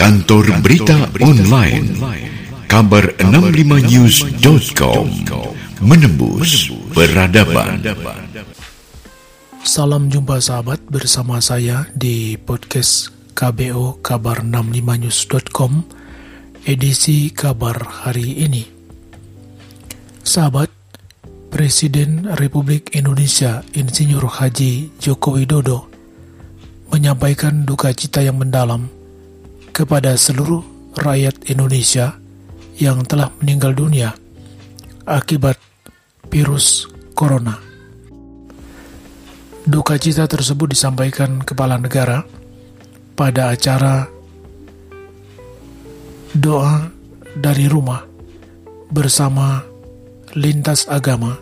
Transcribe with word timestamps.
Kantor 0.00 0.64
Berita 0.64 1.12
Online. 1.20 1.92
Kabar 2.64 3.20
65news.com 3.20 5.12
Menembus 5.84 6.72
Peradaban. 6.96 7.84
Salam 9.60 10.08
jumpa 10.08 10.40
sahabat 10.40 10.80
bersama 10.88 11.44
saya 11.44 11.84
di 11.92 12.40
podcast 12.40 13.12
KBO 13.36 14.00
Kabar 14.00 14.40
65news.com 14.40 15.84
edisi 16.64 17.28
kabar 17.36 18.08
hari 18.08 18.40
ini. 18.40 18.64
Sahabat, 20.24 20.72
Presiden 21.52 22.24
Republik 22.40 22.96
Indonesia 22.96 23.60
Insinyur 23.76 24.24
Haji 24.24 24.96
Joko 24.96 25.36
Widodo 25.36 25.92
menyampaikan 26.88 27.68
duka 27.68 27.92
cita 27.92 28.24
yang 28.24 28.40
mendalam 28.40 28.88
kepada 29.70 30.14
seluruh 30.18 30.62
rakyat 30.98 31.48
Indonesia 31.50 32.18
yang 32.80 33.04
telah 33.04 33.30
meninggal 33.40 33.72
dunia 33.76 34.12
akibat 35.04 35.56
virus 36.30 36.88
corona. 37.14 37.58
Duka 39.66 40.00
cita 40.00 40.24
tersebut 40.24 40.72
disampaikan 40.72 41.44
kepala 41.44 41.76
negara 41.76 42.24
pada 43.14 43.52
acara 43.52 44.08
doa 46.32 46.88
dari 47.36 47.68
rumah 47.68 48.02
bersama 48.90 49.62
lintas 50.34 50.86
agama 50.88 51.36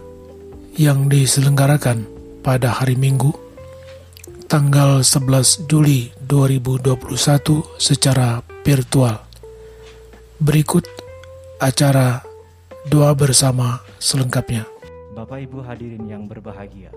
yang 0.77 1.07
diselenggarakan 1.07 2.05
pada 2.43 2.75
hari 2.75 2.99
Minggu 2.99 3.48
tanggal 4.49 5.05
11 5.05 5.69
Juli 5.69 6.09
2021 6.25 6.97
secara 7.77 8.41
virtual. 8.65 9.21
Berikut 10.41 10.89
acara 11.61 12.25
doa 12.89 13.13
bersama 13.13 13.85
selengkapnya. 14.01 14.65
Bapak 15.13 15.45
Ibu 15.45 15.61
hadirin 15.61 16.09
yang 16.09 16.25
berbahagia, 16.25 16.89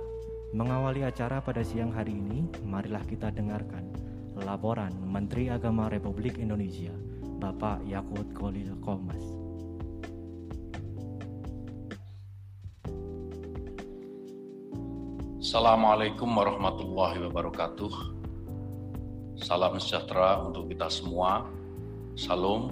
mengawali 0.56 1.04
acara 1.04 1.44
pada 1.44 1.60
siang 1.60 1.92
hari 1.92 2.16
ini, 2.16 2.48
marilah 2.64 3.04
kita 3.04 3.36
dengarkan 3.36 3.84
laporan 4.40 4.96
Menteri 5.04 5.52
Agama 5.52 5.92
Republik 5.92 6.40
Indonesia, 6.40 6.96
Bapak 7.44 7.84
Yakut 7.84 8.32
Kolil 8.32 8.80
Komas. 8.80 9.41
Assalamualaikum 15.42 16.38
warahmatullahi 16.38 17.18
wabarakatuh. 17.26 17.90
Salam 19.42 19.74
sejahtera 19.82 20.38
untuk 20.38 20.70
kita 20.70 20.86
semua. 20.86 21.50
Salam, 22.14 22.70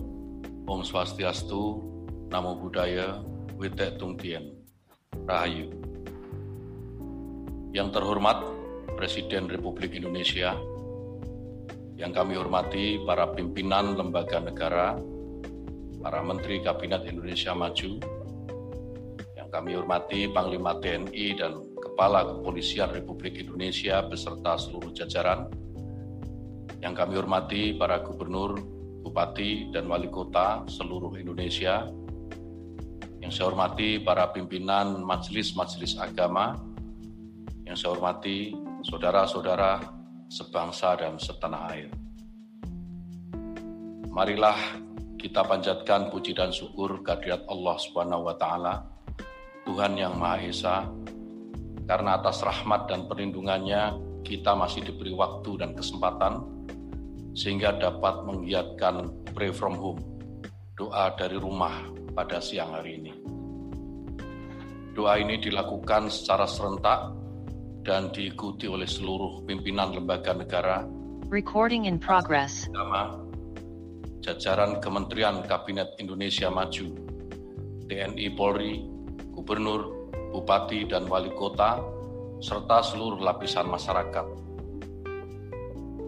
Om 0.70 0.86
Swastiastu, 0.86 1.82
Namo 2.30 2.62
Buddhaya, 2.62 3.26
Witek 3.58 3.98
Tungtien, 3.98 4.54
Rahayu. 5.26 5.74
Yang 7.74 7.90
terhormat 7.90 8.38
Presiden 8.94 9.50
Republik 9.50 9.98
Indonesia, 9.98 10.54
yang 11.98 12.14
kami 12.14 12.38
hormati 12.38 13.02
para 13.02 13.34
pimpinan 13.34 13.98
lembaga 13.98 14.38
negara, 14.46 14.94
para 16.06 16.22
Menteri 16.22 16.62
Kabinet 16.62 17.02
Indonesia 17.10 17.50
Maju, 17.58 17.98
yang 19.34 19.50
kami 19.50 19.74
hormati 19.74 20.30
Panglima 20.30 20.78
TNI 20.78 21.26
dan 21.34 21.69
Kepala 21.80 22.28
Kepolisian 22.28 22.92
Republik 22.92 23.40
Indonesia 23.40 24.04
beserta 24.04 24.60
seluruh 24.60 24.92
jajaran, 24.92 25.48
yang 26.80 26.96
kami 26.96 27.20
hormati 27.20 27.76
para 27.76 28.00
gubernur, 28.00 28.60
bupati, 29.04 29.72
dan 29.72 29.88
wali 29.88 30.08
kota 30.08 30.64
seluruh 30.68 31.16
Indonesia, 31.20 31.88
yang 33.20 33.32
saya 33.32 33.52
hormati 33.52 34.00
para 34.00 34.32
pimpinan 34.32 35.04
majelis-majelis 35.04 36.00
agama, 36.00 36.56
yang 37.68 37.76
saya 37.76 37.96
hormati 37.96 38.56
saudara-saudara 38.88 39.84
sebangsa 40.32 40.96
dan 40.96 41.20
setanah 41.20 41.64
air. 41.74 41.92
Marilah 44.10 44.58
kita 45.20 45.44
panjatkan 45.44 46.08
puji 46.08 46.32
dan 46.32 46.56
syukur 46.56 47.04
kehadirat 47.04 47.44
Allah 47.52 47.76
Subhanahu 47.76 48.32
wa 48.32 48.36
Tuhan 49.68 50.00
yang 50.00 50.16
Maha 50.16 50.48
Esa, 50.48 50.88
karena 51.90 52.22
atas 52.22 52.46
rahmat 52.46 52.86
dan 52.86 53.10
perlindungannya 53.10 53.98
kita 54.22 54.54
masih 54.54 54.86
diberi 54.86 55.10
waktu 55.10 55.58
dan 55.58 55.74
kesempatan 55.74 56.46
sehingga 57.34 57.82
dapat 57.82 58.30
menggiatkan 58.30 59.10
pray 59.34 59.50
from 59.50 59.74
home, 59.74 59.98
doa 60.78 61.10
dari 61.18 61.42
rumah 61.42 61.90
pada 62.14 62.38
siang 62.38 62.78
hari 62.78 63.02
ini. 63.02 63.14
Doa 64.94 65.18
ini 65.18 65.42
dilakukan 65.42 66.14
secara 66.14 66.46
serentak 66.46 67.10
dan 67.82 68.14
diikuti 68.14 68.70
oleh 68.70 68.86
seluruh 68.86 69.42
pimpinan 69.50 69.98
lembaga 69.98 70.38
negara, 70.38 70.86
Recording 71.34 71.90
in 71.90 71.98
progress. 71.98 72.70
agama, 72.70 73.18
jajaran 74.22 74.78
Kementerian 74.78 75.42
Kabinet 75.42 75.98
Indonesia 75.98 76.54
Maju, 76.54 76.94
TNI 77.90 78.28
Polri, 78.38 78.84
Gubernur, 79.34 79.99
bupati 80.30 80.86
dan 80.86 81.10
wali 81.10 81.34
kota, 81.34 81.82
serta 82.40 82.86
seluruh 82.86 83.20
lapisan 83.20 83.68
masyarakat. 83.68 84.26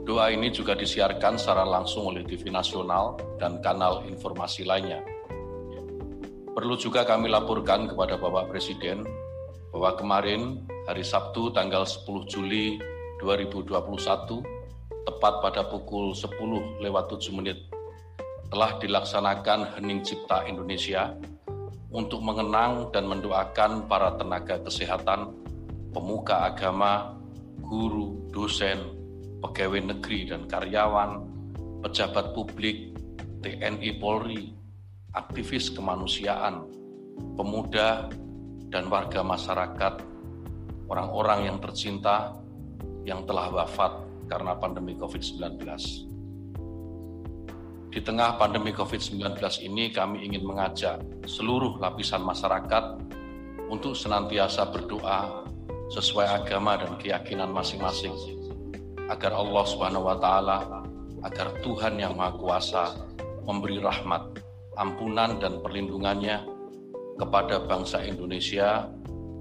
Doa 0.02 0.34
ini 0.34 0.50
juga 0.50 0.74
disiarkan 0.74 1.38
secara 1.38 1.62
langsung 1.62 2.09
oleh 2.09 2.26
TV 2.26 2.50
nasional 2.50 3.22
dan 3.38 3.62
kanal 3.62 4.02
informasi 4.10 4.66
lainnya. 4.66 5.02
Perlu 6.52 6.76
juga 6.76 7.06
kami 7.08 7.31
laporkan 7.31 7.88
kepada 7.88 8.18
Bapak 8.18 8.52
Presiden 8.52 9.06
bahwa 9.72 9.96
kemarin 9.96 10.68
hari 10.84 11.06
Sabtu 11.06 11.54
tanggal 11.56 11.88
10 11.88 12.28
Juli 12.28 12.76
2021 13.24 13.72
tepat 15.08 15.34
pada 15.40 15.62
pukul 15.70 16.12
10 16.12 16.84
lewat 16.84 17.06
7 17.14 17.38
menit 17.38 17.58
telah 18.52 18.76
dilaksanakan 18.84 19.80
Hening 19.80 20.04
Cipta 20.04 20.44
Indonesia 20.44 21.16
untuk 21.91 22.24
mengenang 22.24 22.90
dan 22.96 23.07
mendoakan 23.07 23.85
para 23.88 24.16
tenaga 24.16 24.63
kesehatan, 24.63 25.35
pemuka 25.91 26.47
agama, 26.47 27.19
guru, 27.59 28.31
dosen, 28.31 28.79
pegawai 29.44 29.91
negeri 29.96 30.31
dan 30.31 30.47
karyawan, 30.47 31.28
pejabat 31.84 32.31
publik, 32.31 32.96
TNI 33.44 34.00
Polri, 34.00 34.56
aktivis 35.12 35.68
kemanusiaan, 35.75 36.63
pemuda, 37.35 38.07
dan 38.72 38.88
warga 38.88 39.19
masyarakat, 39.19 39.94
orang-orang 40.88 41.51
yang 41.51 41.57
tercinta 41.59 42.40
yang 43.03 43.28
telah 43.28 43.51
wafat 43.51 44.07
karena 44.31 44.56
pandemi 44.56 44.96
COVID-19. 44.96 46.11
Di 47.91 48.00
tengah 48.00 48.40
pandemi 48.40 48.72
COVID-19 48.72 49.35
ini, 49.68 49.91
kami 49.91 50.24
ingin 50.24 50.47
mengajak 50.47 51.03
seluruh 51.28 51.75
lapisan 51.75 52.24
masyarakat 52.24 53.03
untuk 53.68 54.00
senantiasa 54.00 54.72
berdoa 54.72 55.44
sesuai 55.91 56.40
agama 56.40 56.80
dan 56.80 56.96
keyakinan 56.96 57.51
masing-masing, 57.51 58.16
agar 59.12 59.35
Allah 59.35 59.63
Subhanahu 59.68 60.07
wa 60.07 60.16
Ta'ala, 60.16 60.88
agar 61.28 61.51
Tuhan 61.59 62.00
yang 62.00 62.16
Maha 62.16 62.40
Kuasa 62.40 62.96
memberi 63.44 63.84
rahmat, 63.84 64.40
ampunan, 64.80 65.44
dan 65.44 65.59
perlindungannya 65.59 66.47
kepada 67.19 67.59
bangsa 67.68 68.07
Indonesia 68.07 68.88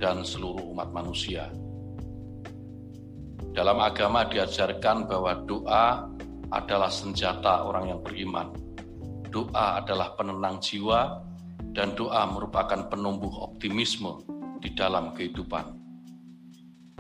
dan 0.03 0.27
seluruh 0.27 0.75
umat 0.75 0.91
manusia. 0.91 1.55
Dalam 3.55 3.79
agama 3.79 4.27
diajarkan 4.27 5.07
bahwa 5.07 5.39
doa 5.47 6.11
adalah 6.51 6.91
senjata 6.91 7.63
orang 7.67 7.95
yang 7.95 8.01
beriman. 8.03 8.51
Doa 9.31 9.79
adalah 9.79 10.19
penenang 10.19 10.59
jiwa 10.59 11.23
dan 11.71 11.95
doa 11.95 12.27
merupakan 12.27 12.91
penumbuh 12.91 13.47
optimisme 13.47 14.27
di 14.59 14.75
dalam 14.75 15.15
kehidupan. 15.15 15.79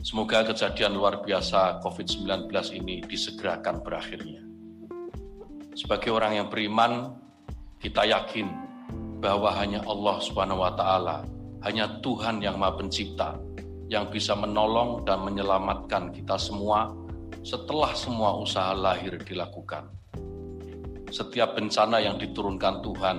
Semoga 0.00 0.46
kejadian 0.48 0.96
luar 0.96 1.20
biasa 1.20 1.82
COVID-19 1.84 2.48
ini 2.72 3.04
disegerakan 3.04 3.84
berakhirnya. 3.84 4.40
Sebagai 5.76 6.08
orang 6.14 6.40
yang 6.40 6.48
beriman, 6.48 7.18
kita 7.82 8.08
yakin 8.08 8.48
bahwa 9.20 9.52
hanya 9.60 9.84
Allah 9.84 10.16
Subhanahu 10.24 10.64
wa 10.64 10.72
taala, 10.72 11.26
hanya 11.68 12.00
Tuhan 12.00 12.40
yang 12.40 12.56
Maha 12.56 12.80
Pencipta 12.80 13.36
yang 13.90 14.08
bisa 14.08 14.32
menolong 14.38 15.04
dan 15.04 15.20
menyelamatkan 15.26 16.14
kita 16.14 16.38
semua 16.40 16.94
setelah 17.40 17.96
semua 17.96 18.36
usaha 18.36 18.72
lahir 18.76 19.16
dilakukan. 19.20 19.88
Setiap 21.10 21.58
bencana 21.58 21.98
yang 21.98 22.20
diturunkan 22.20 22.84
Tuhan 22.84 23.16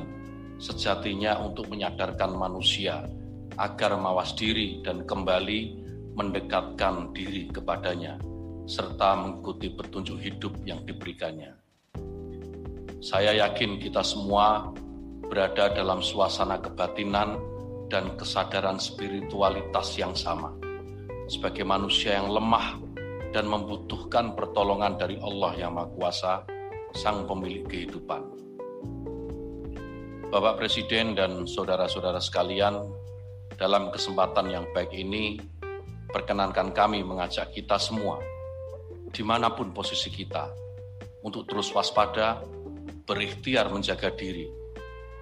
sejatinya 0.61 1.41
untuk 1.41 1.67
menyadarkan 1.73 2.37
manusia 2.37 3.03
agar 3.59 3.97
mawas 3.99 4.31
diri 4.37 4.79
dan 4.85 5.03
kembali 5.03 5.59
mendekatkan 6.15 7.11
diri 7.11 7.49
kepadanya 7.51 8.15
serta 8.69 9.17
mengikuti 9.17 9.73
petunjuk 9.73 10.21
hidup 10.21 10.53
yang 10.63 10.85
diberikannya. 10.85 11.57
Saya 13.01 13.33
yakin 13.33 13.81
kita 13.81 14.05
semua 14.05 14.69
berada 15.25 15.73
dalam 15.73 16.05
suasana 16.05 16.61
kebatinan 16.61 17.41
dan 17.89 18.13
kesadaran 18.15 18.77
spiritualitas 18.77 19.97
yang 19.97 20.13
sama. 20.13 20.53
Sebagai 21.27 21.65
manusia 21.65 22.21
yang 22.21 22.29
lemah 22.29 22.90
dan 23.31 23.47
membutuhkan 23.47 24.35
pertolongan 24.35 24.99
dari 24.99 25.15
Allah 25.23 25.55
yang 25.55 25.79
Maha 25.79 25.87
Kuasa, 25.95 26.33
Sang 26.91 27.23
Pemilik 27.23 27.63
Kehidupan. 27.63 28.21
Bapak 30.31 30.63
Presiden 30.63 31.15
dan 31.15 31.43
saudara-saudara 31.47 32.19
sekalian, 32.19 32.87
dalam 33.55 33.91
kesempatan 33.91 34.47
yang 34.51 34.65
baik 34.71 34.91
ini, 34.95 35.39
perkenankan 36.11 36.71
kami 36.71 37.03
mengajak 37.03 37.51
kita 37.51 37.75
semua, 37.79 38.19
di 39.11 39.23
mana 39.23 39.51
pun 39.51 39.75
posisi 39.75 40.07
kita, 40.07 40.51
untuk 41.23 41.47
terus 41.47 41.71
waspada, 41.75 42.43
berikhtiar 43.07 43.67
menjaga 43.71 44.11
diri, 44.15 44.47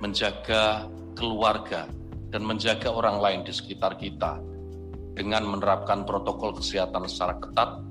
menjaga 0.02 0.86
keluarga, 1.18 1.90
dan 2.30 2.46
menjaga 2.46 2.94
orang 2.94 3.18
lain 3.18 3.42
di 3.42 3.54
sekitar 3.54 3.98
kita 3.98 4.38
dengan 5.18 5.42
menerapkan 5.50 6.06
protokol 6.06 6.54
kesehatan 6.54 7.10
secara 7.10 7.42
ketat 7.42 7.89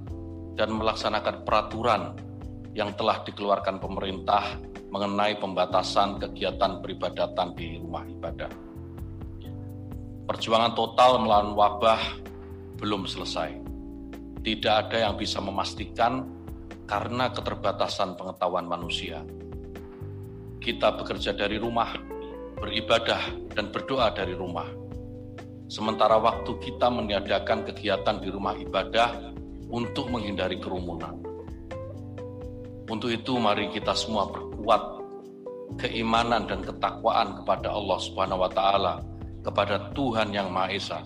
dan 0.59 0.75
melaksanakan 0.75 1.47
peraturan 1.47 2.19
yang 2.75 2.91
telah 2.99 3.23
dikeluarkan 3.23 3.79
pemerintah 3.79 4.59
mengenai 4.91 5.39
pembatasan 5.39 6.19
kegiatan 6.19 6.83
peribadatan 6.83 7.55
di 7.55 7.79
rumah 7.79 8.03
ibadah. 8.03 8.51
Perjuangan 10.27 10.75
total 10.75 11.23
melawan 11.23 11.55
wabah 11.55 12.03
belum 12.83 13.07
selesai. 13.07 13.55
Tidak 14.43 14.75
ada 14.75 15.09
yang 15.09 15.15
bisa 15.15 15.39
memastikan 15.39 16.27
karena 16.91 17.31
keterbatasan 17.31 18.19
pengetahuan 18.19 18.67
manusia. 18.67 19.23
Kita 20.59 20.99
bekerja 20.99 21.33
dari 21.39 21.57
rumah, 21.57 21.95
beribadah, 22.59 23.23
dan 23.55 23.71
berdoa 23.71 24.11
dari 24.13 24.35
rumah. 24.35 24.69
Sementara 25.69 26.17
waktu 26.17 26.57
kita 26.61 26.89
meniadakan 26.89 27.65
kegiatan 27.69 28.21
di 28.21 28.29
rumah 28.33 28.57
ibadah 28.57 29.38
untuk 29.69 30.09
menghindari 30.09 30.61
kerumunan. 30.61 31.17
Untuk 32.89 33.13
itu 33.13 33.37
mari 33.37 33.69
kita 33.69 33.93
semua 33.93 34.33
perkuat 34.33 34.99
keimanan 35.77 36.49
dan 36.49 36.65
ketakwaan 36.65 37.45
kepada 37.45 37.69
Allah 37.69 37.99
Subhanahu 38.01 38.41
wa 38.49 38.51
taala, 38.51 39.05
kepada 39.45 39.93
Tuhan 39.93 40.33
yang 40.33 40.49
Maha 40.49 40.73
Esa. 40.73 41.01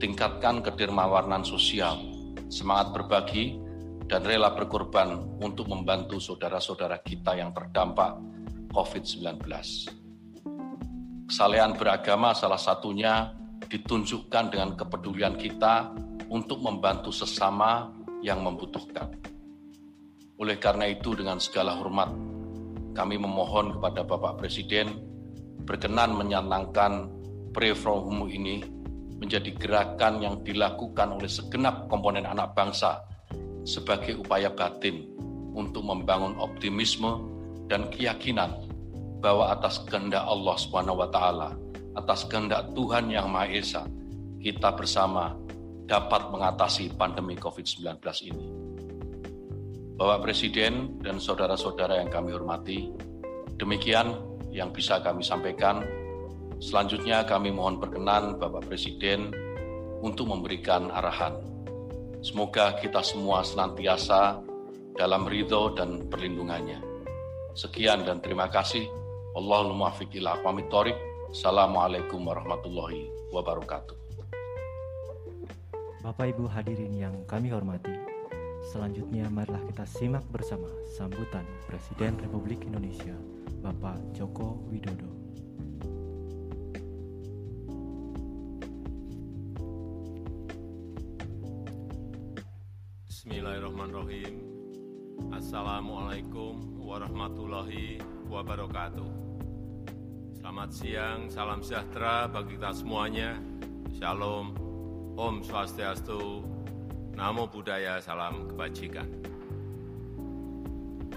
Tingkatkan 0.00 0.64
kedermawanan 0.64 1.44
sosial, 1.44 2.00
semangat 2.48 2.96
berbagi 2.96 3.60
dan 4.08 4.24
rela 4.24 4.50
berkorban 4.56 5.38
untuk 5.38 5.68
membantu 5.70 6.18
saudara-saudara 6.18 6.98
kita 7.04 7.38
yang 7.38 7.54
terdampak 7.54 8.18
COVID-19. 8.72 9.46
Kesalehan 11.28 11.76
beragama 11.78 12.34
salah 12.34 12.58
satunya 12.60 13.32
ditunjukkan 13.70 14.52
dengan 14.52 14.74
kepedulian 14.74 15.38
kita 15.38 15.94
untuk 16.32 16.64
membantu 16.64 17.12
sesama 17.12 17.92
yang 18.24 18.40
membutuhkan. 18.40 19.12
Oleh 20.40 20.56
karena 20.56 20.88
itu, 20.88 21.12
dengan 21.12 21.36
segala 21.36 21.76
hormat, 21.76 22.08
kami 22.96 23.20
memohon 23.20 23.76
kepada 23.76 24.00
Bapak 24.00 24.40
Presiden 24.40 24.96
berkenan 25.68 26.16
menyanangkan 26.16 27.12
Pre-From 27.52 28.32
ini 28.32 28.64
menjadi 29.20 29.52
gerakan 29.54 30.24
yang 30.24 30.34
dilakukan 30.40 31.14
oleh 31.14 31.28
segenap 31.28 31.86
komponen 31.92 32.24
anak 32.24 32.56
bangsa 32.56 33.04
sebagai 33.62 34.18
upaya 34.18 34.50
batin 34.50 35.06
untuk 35.52 35.84
membangun 35.84 36.34
optimisme 36.40 37.22
dan 37.68 37.86
keyakinan 37.92 38.66
bahwa 39.22 39.54
atas 39.54 39.84
kehendak 39.86 40.26
Allah 40.26 40.56
taala, 41.12 41.50
atas 41.94 42.26
kehendak 42.26 42.74
Tuhan 42.74 43.12
yang 43.12 43.30
Maha 43.30 43.46
Esa, 43.52 43.86
kita 44.42 44.74
bersama 44.74 45.38
dapat 45.86 46.30
mengatasi 46.30 46.94
pandemi 46.94 47.34
COVID-19 47.34 47.98
ini. 48.28 48.46
Bapak 49.98 50.26
Presiden 50.26 50.98
dan 51.04 51.22
saudara-saudara 51.22 52.02
yang 52.02 52.10
kami 52.10 52.34
hormati, 52.34 52.90
demikian 53.60 54.18
yang 54.50 54.74
bisa 54.74 54.98
kami 54.98 55.22
sampaikan. 55.22 55.84
Selanjutnya 56.62 57.26
kami 57.26 57.50
mohon 57.50 57.78
perkenan 57.78 58.38
Bapak 58.38 58.66
Presiden 58.66 59.30
untuk 60.02 60.30
memberikan 60.30 60.90
arahan. 60.90 61.38
Semoga 62.22 62.78
kita 62.78 63.02
semua 63.02 63.42
senantiasa 63.42 64.38
dalam 64.94 65.26
ridho 65.26 65.74
dan 65.74 66.06
perlindungannya. 66.06 66.78
Sekian 67.54 68.06
dan 68.06 68.22
terima 68.22 68.46
kasih. 68.48 68.86
Allahumma 69.32 69.90
ila 70.12 70.36
Assalamualaikum 71.32 72.20
warahmatullahi 72.28 73.08
wabarakatuh. 73.32 74.01
Bapak 76.02 76.34
Ibu 76.34 76.50
hadirin 76.50 76.98
yang 76.98 77.14
kami 77.30 77.54
hormati, 77.54 77.94
selanjutnya 78.74 79.30
marilah 79.30 79.62
kita 79.70 79.86
simak 79.86 80.26
bersama 80.34 80.66
sambutan 80.98 81.46
Presiden 81.70 82.18
Republik 82.18 82.66
Indonesia, 82.66 83.14
Bapak 83.62 84.02
Joko 84.10 84.58
Widodo. 84.66 85.06
Bismillahirrahmanirrahim. 93.06 94.42
Assalamualaikum 95.30 96.82
warahmatullahi 96.82 98.02
wabarakatuh. 98.26 99.10
Selamat 100.34 100.70
siang, 100.74 101.30
salam 101.30 101.62
sejahtera 101.62 102.26
bagi 102.26 102.58
kita 102.58 102.74
semuanya. 102.74 103.38
Shalom, 103.94 104.71
Om 105.12 105.44
Swastiastu, 105.44 106.40
Namo 107.12 107.44
Buddhaya, 107.44 108.00
Salam 108.00 108.48
Kebajikan. 108.48 109.04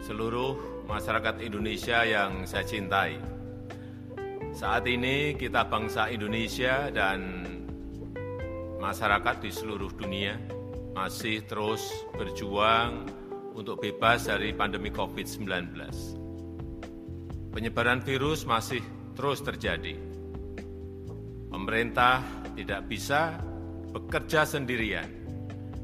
Seluruh 0.04 0.84
masyarakat 0.84 1.40
Indonesia 1.40 2.04
yang 2.04 2.44
saya 2.44 2.68
cintai, 2.68 3.16
saat 4.52 4.84
ini 4.92 5.40
kita 5.40 5.72
bangsa 5.72 6.12
Indonesia 6.12 6.92
dan 6.92 7.48
masyarakat 8.84 9.40
di 9.40 9.52
seluruh 9.56 9.92
dunia 9.96 10.36
masih 10.92 11.48
terus 11.48 11.88
berjuang 12.20 13.08
untuk 13.56 13.80
bebas 13.80 14.28
dari 14.28 14.52
pandemi 14.52 14.92
COVID-19. 14.92 15.72
Penyebaran 17.56 18.04
virus 18.04 18.44
masih 18.44 18.84
terus 19.16 19.40
terjadi. 19.40 19.96
Pemerintah 21.48 22.20
tidak 22.60 22.92
bisa 22.92 23.55
bekerja 23.96 24.44
sendirian, 24.44 25.08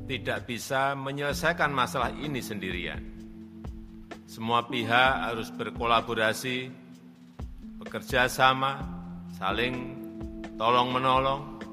tidak 0.03 0.43
bisa 0.43 0.91
menyelesaikan 0.99 1.71
masalah 1.71 2.11
ini 2.19 2.43
sendirian. 2.43 2.99
Semua 4.27 4.67
pihak 4.67 5.31
harus 5.31 5.47
berkolaborasi, 5.55 6.67
bekerja 7.79 8.27
sama, 8.27 8.83
saling 9.39 9.95
tolong-menolong, 10.59 11.63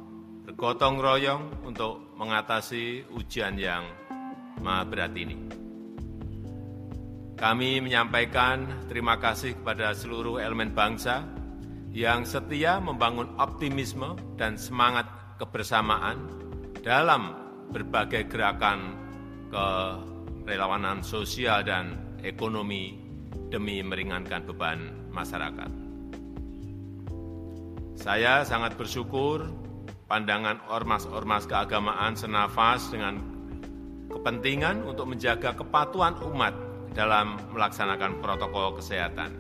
bergotong 0.47 1.03
royong 1.03 1.43
untuk 1.67 2.15
mengatasi 2.15 3.03
ujian 3.11 3.59
yang 3.59 3.83
maha 4.63 4.87
berat 4.87 5.19
ini. 5.19 5.35
Kami 7.35 7.83
menyampaikan 7.83 8.87
terima 8.87 9.19
kasih 9.19 9.59
kepada 9.59 9.91
seluruh 9.95 10.39
elemen 10.39 10.71
bangsa 10.71 11.27
yang 11.91 12.23
setia 12.23 12.79
membangun 12.79 13.35
optimisme 13.39 14.15
dan 14.35 14.59
semangat 14.59 15.18
kebersamaan 15.39 16.19
dalam 16.83 17.33
berbagai 17.71 18.27
gerakan 18.27 18.99
kerelawanan 19.49 21.01
sosial 21.07 21.63
dan 21.65 22.19
ekonomi 22.21 22.99
demi 23.49 23.81
meringankan 23.81 24.45
beban 24.45 25.09
masyarakat. 25.15 25.71
Saya 27.99 28.47
sangat 28.47 28.79
bersyukur 28.79 29.49
pandangan 30.09 30.63
ormas-ormas 30.71 31.45
keagamaan 31.45 32.15
senafas 32.15 32.89
dengan 32.89 33.21
kepentingan 34.09 34.87
untuk 34.87 35.11
menjaga 35.11 35.53
kepatuhan 35.53 36.17
umat 36.33 36.55
dalam 36.97 37.37
melaksanakan 37.53 38.23
protokol 38.25 38.79
kesehatan. 38.81 39.31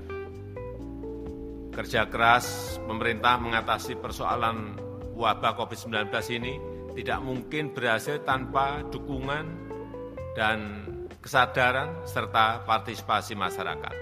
Kerja 1.72 2.10
keras 2.10 2.76
pemerintah 2.84 3.38
mengatasi 3.38 3.96
persoalan 3.96 4.88
wabah 5.18 5.58
COVID-19 5.58 6.14
ini 6.38 6.54
tidak 6.94 7.18
mungkin 7.26 7.75
berhasil 7.75 8.22
tanpa 8.22 8.87
dukungan 8.87 9.44
dan 10.38 10.87
kesadaran 11.18 12.06
serta 12.06 12.62
partisipasi 12.62 13.34
masyarakat. 13.34 13.94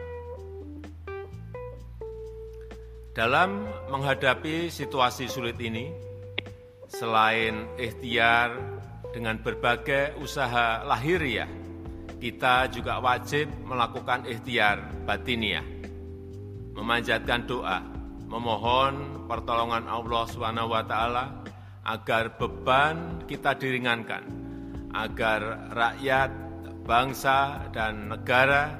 Dalam 3.16 3.64
menghadapi 3.88 4.68
situasi 4.68 5.24
sulit 5.24 5.56
ini, 5.56 5.88
selain 6.84 7.64
ikhtiar 7.80 8.52
dengan 9.16 9.40
berbagai 9.40 10.20
usaha 10.20 10.84
lahiriah, 10.84 11.48
kita 12.20 12.68
juga 12.68 13.00
wajib 13.00 13.48
melakukan 13.64 14.28
ikhtiar 14.28 14.84
batiniah 15.08 15.64
memanjatkan 16.76 17.48
doa, 17.48 17.80
memohon 18.28 19.15
pertolongan 19.26 19.90
Allah 19.90 20.24
taala 20.86 21.24
agar 21.86 22.34
beban 22.38 23.22
kita 23.30 23.54
diringankan, 23.58 24.22
agar 24.94 25.70
rakyat, 25.70 26.30
bangsa 26.86 27.66
dan 27.74 28.10
negara 28.14 28.70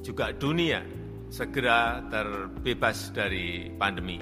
juga 0.00 0.32
dunia 0.32 0.80
segera 1.28 2.00
terbebas 2.08 3.12
dari 3.12 3.68
pandemi. 3.76 4.16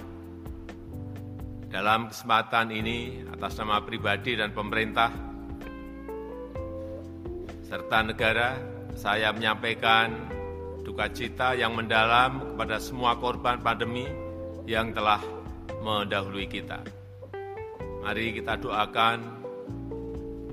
Dalam 1.66 2.10
kesempatan 2.10 2.74
ini, 2.74 3.26
atas 3.30 3.58
nama 3.58 3.82
pribadi 3.82 4.34
dan 4.38 4.50
pemerintah, 4.50 5.10
serta 7.66 8.06
negara, 8.06 8.58
saya 8.94 9.30
menyampaikan 9.34 10.14
duka 10.86 11.10
cita 11.10 11.58
yang 11.58 11.74
mendalam 11.74 12.54
kepada 12.54 12.78
semua 12.78 13.18
korban 13.18 13.58
pandemi 13.58 14.25
yang 14.66 14.90
telah 14.90 15.22
mendahului 15.80 16.50
kita. 16.50 16.82
Mari 18.02 18.34
kita 18.34 18.58
doakan 18.58 19.18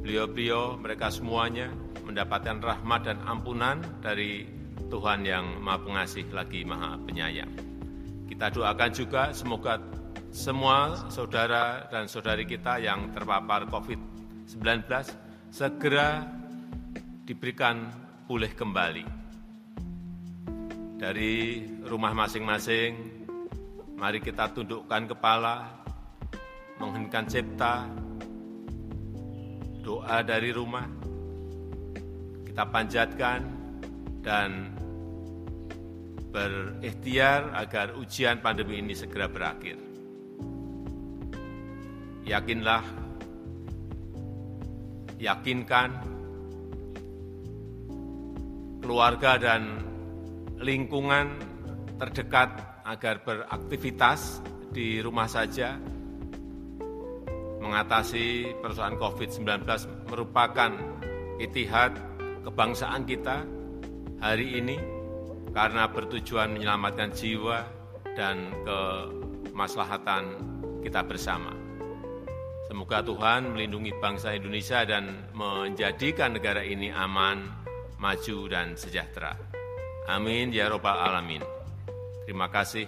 beliau-beliau, 0.05 0.77
mereka 0.77 1.09
semuanya 1.09 1.73
mendapatkan 2.05 2.61
rahmat 2.61 3.01
dan 3.09 3.17
ampunan 3.25 3.81
dari 4.05 4.45
Tuhan 4.93 5.25
yang 5.25 5.57
Maha 5.61 5.81
Pengasih 5.81 6.29
lagi 6.29 6.61
Maha 6.61 7.01
Penyayang. 7.01 7.49
Kita 8.29 8.53
doakan 8.53 8.91
juga 8.93 9.33
semoga 9.33 9.81
semua 10.33 11.09
saudara 11.13 11.85
dan 11.89 12.09
saudari 12.09 12.45
kita 12.45 12.81
yang 12.81 13.13
terpapar 13.13 13.69
COVID-19 13.69 14.85
segera 15.53 16.25
diberikan 17.25 17.89
pulih 18.25 18.49
kembali. 18.53 19.05
Dari 20.97 21.65
rumah 21.85 22.17
masing-masing, 22.17 23.12
mari 23.97 24.19
kita 24.19 24.49
tundukkan 24.51 25.09
kepala, 25.13 25.69
mengheningkan 26.81 27.25
cipta, 27.29 27.85
doa 29.83 30.23
dari 30.25 30.49
rumah, 30.49 30.87
kita 32.47 32.63
panjatkan 32.69 33.39
dan 34.23 34.73
berikhtiar 36.33 37.53
agar 37.53 37.93
ujian 37.99 38.41
pandemi 38.41 38.81
ini 38.81 38.97
segera 38.97 39.29
berakhir. 39.29 39.77
Yakinlah, 42.23 42.83
yakinkan 45.19 45.89
keluarga 48.81 49.37
dan 49.37 49.79
lingkungan 50.59 51.37
terdekat 51.99 52.72
agar 52.83 53.23
beraktivitas 53.23 54.43
di 54.71 54.99
rumah 54.99 55.27
saja 55.27 55.79
mengatasi 57.63 58.59
persoalan 58.59 58.99
COVID-19 58.99 59.47
merupakan 60.11 60.71
itihad 61.39 61.95
kebangsaan 62.43 63.07
kita 63.07 63.47
hari 64.19 64.59
ini 64.59 64.77
karena 65.55 65.87
bertujuan 65.87 66.51
menyelamatkan 66.59 67.15
jiwa 67.15 67.63
dan 68.19 68.51
kemaslahatan 68.67 70.23
kita 70.83 71.01
bersama. 71.07 71.55
Semoga 72.67 73.05
Tuhan 73.05 73.53
melindungi 73.53 73.93
bangsa 74.01 74.33
Indonesia 74.33 74.81
dan 74.83 75.29
menjadikan 75.31 76.33
negara 76.35 76.65
ini 76.65 76.89
aman, 76.89 77.45
maju, 78.01 78.49
dan 78.49 78.73
sejahtera. 78.73 79.37
Amin 80.09 80.51
ya 80.51 80.67
Robbal 80.67 80.97
'Alamin. 80.99 81.52
Terima 82.23 82.47
kasih. 82.47 82.87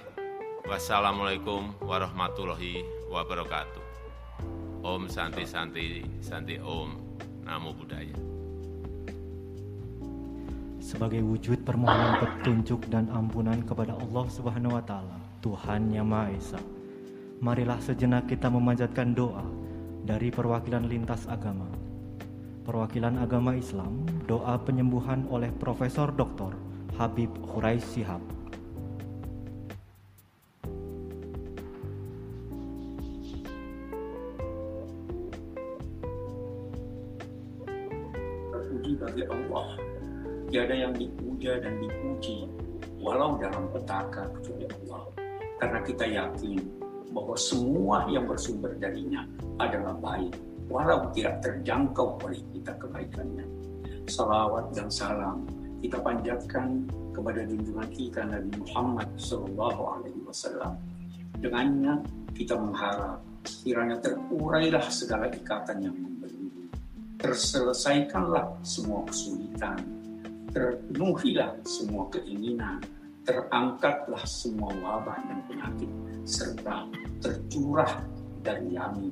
Wassalamualaikum 0.63 1.75
warahmatullahi 1.83 2.87
wabarakatuh. 3.11 3.83
Om 4.79 5.11
Santi 5.11 5.43
Santi 5.43 6.07
Santi 6.23 6.55
Om 6.55 6.95
Namo 7.43 7.75
Buddhaya. 7.75 8.15
Sebagai 10.79 11.19
wujud 11.19 11.67
permohonan 11.67 12.23
petunjuk 12.23 12.87
dan 12.87 13.11
ampunan 13.11 13.59
kepada 13.67 13.99
Allah 13.99 14.25
Subhanahu 14.31 14.79
wa 14.79 14.83
taala, 14.87 15.19
Tuhan 15.43 15.91
yang 15.91 16.07
Maha 16.07 16.31
Esa. 16.31 16.61
Marilah 17.43 17.83
sejenak 17.83 18.31
kita 18.31 18.47
memanjatkan 18.47 19.11
doa 19.11 19.43
dari 20.07 20.31
perwakilan 20.31 20.87
lintas 20.87 21.27
agama 21.27 21.67
perwakilan 22.65 23.21
agama 23.21 23.53
Islam, 23.53 24.09
doa 24.25 24.57
penyembuhan 24.57 25.29
oleh 25.29 25.53
Profesor 25.61 26.09
Dr. 26.09 26.57
Habib 26.97 27.29
Hurais 27.53 27.85
Sihab. 27.85 28.34
Tiada 40.55 40.71
yang 40.71 40.95
dipuja 40.95 41.59
dan 41.59 41.83
dipuji, 41.83 42.47
walau 43.03 43.35
dalam 43.35 43.67
petaka 43.75 44.31
kecuali 44.39 44.63
Allah. 44.71 45.03
Karena 45.59 45.79
kita 45.83 46.07
yakin 46.07 46.63
bahwa 47.11 47.35
semua 47.35 48.07
yang 48.07 48.23
bersumber 48.23 48.71
darinya 48.79 49.27
adalah 49.59 49.91
baik 49.99 50.31
walau 50.71 51.11
tidak 51.11 51.43
terjangkau 51.43 52.15
oleh 52.23 52.39
kita 52.55 52.71
kebaikannya. 52.79 53.43
Salawat 54.07 54.71
dan 54.71 54.87
salam 54.87 55.43
kita 55.83 55.99
panjatkan 55.99 56.87
kepada 57.11 57.43
junjungan 57.43 57.89
kita 57.91 58.23
Nabi 58.23 58.55
Muhammad 58.55 59.11
Sallallahu 59.19 59.81
Alaihi 59.91 60.23
Wasallam. 60.23 60.79
Dengannya 61.43 61.99
kita 62.31 62.55
mengharap 62.55 63.19
kiranya 63.43 63.99
terurailah 63.99 64.87
segala 64.87 65.27
ikatan 65.35 65.83
yang 65.83 65.95
membelenggu, 65.99 66.71
terselesaikanlah 67.19 68.55
semua 68.63 69.03
kesulitan, 69.03 70.04
terpenuhilah 70.55 71.59
semua 71.67 72.07
keinginan, 72.15 72.79
terangkatlah 73.27 74.23
semua 74.23 74.71
wabah 74.79 75.19
dan 75.27 75.39
penyakit, 75.51 75.91
serta 76.23 76.87
tercurah 77.19 77.99
dari 78.39 78.79
yamin 78.79 79.11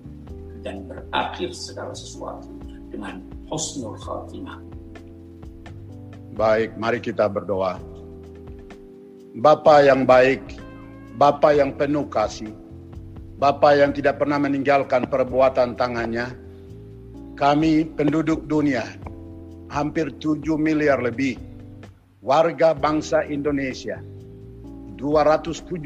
dan 0.63 0.87
berakhir 0.87 1.51
segala 1.51 1.91
sesuatu 1.91 2.47
dengan 2.87 3.19
husnul 3.51 3.99
khatimah. 3.99 4.63
Baik, 6.39 6.79
mari 6.79 7.03
kita 7.03 7.27
berdoa. 7.27 7.75
Bapa 9.35 9.83
yang 9.83 10.07
baik, 10.07 10.41
Bapa 11.19 11.51
yang 11.51 11.75
penuh 11.75 12.07
kasih, 12.07 12.55
Bapa 13.35 13.75
yang 13.75 13.91
tidak 13.91 14.15
pernah 14.15 14.39
meninggalkan 14.39 15.11
perbuatan 15.11 15.75
tangannya, 15.75 16.31
kami 17.35 17.83
penduduk 17.97 18.47
dunia, 18.47 18.87
hampir 19.73 20.13
7 20.21 20.53
miliar 20.53 21.01
lebih, 21.01 21.41
warga 22.21 22.77
bangsa 22.77 23.25
Indonesia, 23.25 23.97
270 25.01 25.81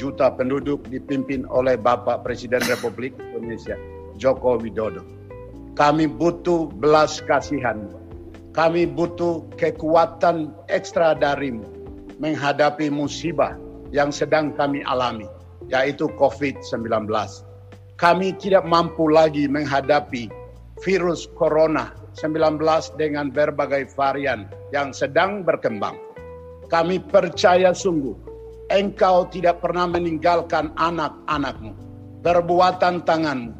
juta 0.00 0.32
penduduk 0.32 0.80
dipimpin 0.88 1.44
oleh 1.52 1.76
Bapak 1.76 2.24
Presiden 2.24 2.64
Republik 2.64 3.12
Indonesia 3.20 3.76
Joko 4.16 4.56
Widodo. 4.56 5.04
Kami 5.76 6.08
butuh 6.08 6.72
belas 6.72 7.20
kasihan. 7.28 7.92
Kami 8.52 8.84
butuh 8.84 9.48
kekuatan 9.56 10.52
ekstra 10.68 11.16
darimu 11.16 11.64
menghadapi 12.20 12.92
musibah 12.92 13.56
yang 13.88 14.12
sedang 14.12 14.52
kami 14.52 14.84
alami, 14.84 15.24
yaitu 15.72 16.04
COVID-19. 16.20 17.08
Kami 17.96 18.28
tidak 18.36 18.68
mampu 18.68 19.08
lagi 19.08 19.48
menghadapi 19.48 20.28
virus 20.84 21.24
corona 21.32 22.01
19 22.16 22.60
dengan 23.00 23.32
berbagai 23.32 23.92
varian 23.96 24.48
yang 24.70 24.92
sedang 24.92 25.44
berkembang. 25.44 25.96
Kami 26.68 27.00
percaya 27.04 27.76
sungguh 27.76 28.32
engkau 28.72 29.28
tidak 29.28 29.60
pernah 29.60 29.84
meninggalkan 29.84 30.72
anak-anakmu. 30.80 31.76
Perbuatan 32.24 33.04
tanganmu. 33.04 33.52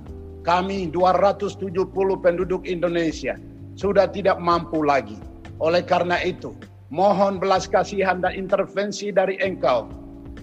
Kami 0.43 0.91
270 0.91 1.71
penduduk 2.19 2.67
Indonesia 2.67 3.39
sudah 3.79 4.11
tidak 4.11 4.41
mampu 4.43 4.83
lagi. 4.83 5.15
Oleh 5.63 5.87
karena 5.87 6.19
itu, 6.23 6.51
mohon 6.91 7.39
belas 7.39 7.71
kasihan 7.71 8.19
dan 8.19 8.35
intervensi 8.35 9.15
dari 9.15 9.39
engkau 9.39 9.87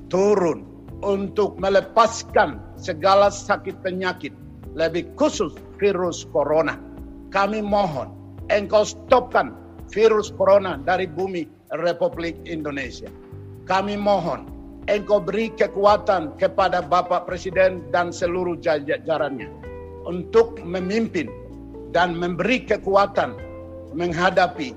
turun 0.07 0.63
untuk 1.03 1.59
melepaskan 1.59 2.59
segala 2.75 3.27
sakit 3.31 3.79
penyakit, 3.83 4.31
lebih 4.75 5.07
khusus 5.15 5.55
virus 5.79 6.27
corona. 6.31 6.75
Kami 7.29 7.61
mohon 7.61 8.09
engkau 8.49 8.81
stopkan 8.85 9.53
virus 9.93 10.33
corona 10.33 10.81
dari 10.81 11.05
bumi 11.05 11.45
Republik 11.77 12.37
Indonesia. 12.49 13.09
Kami 13.69 13.93
mohon 13.97 14.49
engkau 14.89 15.21
beri 15.21 15.53
kekuatan 15.53 16.33
kepada 16.41 16.81
Bapak 16.81 17.29
Presiden 17.29 17.85
dan 17.93 18.09
seluruh 18.09 18.57
jajarannya 18.57 19.49
untuk 20.09 20.57
memimpin 20.65 21.29
dan 21.93 22.17
memberi 22.17 22.65
kekuatan 22.65 23.37
menghadapi 23.93 24.73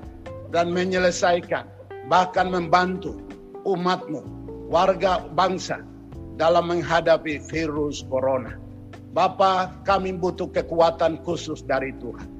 dan 0.53 0.69
menyelesaikan 0.69 1.65
bahkan 2.09 2.53
membantu 2.53 3.17
umatmu, 3.65 4.21
warga 4.69 5.25
bangsa 5.33 5.81
dalam 6.37 6.69
menghadapi 6.69 7.41
virus 7.49 8.05
corona. 8.09 8.57
Bapa, 9.13 9.69
kami 9.85 10.17
butuh 10.17 10.49
kekuatan 10.49 11.21
khusus 11.21 11.61
dari 11.61 11.93
Tuhan. 12.01 12.32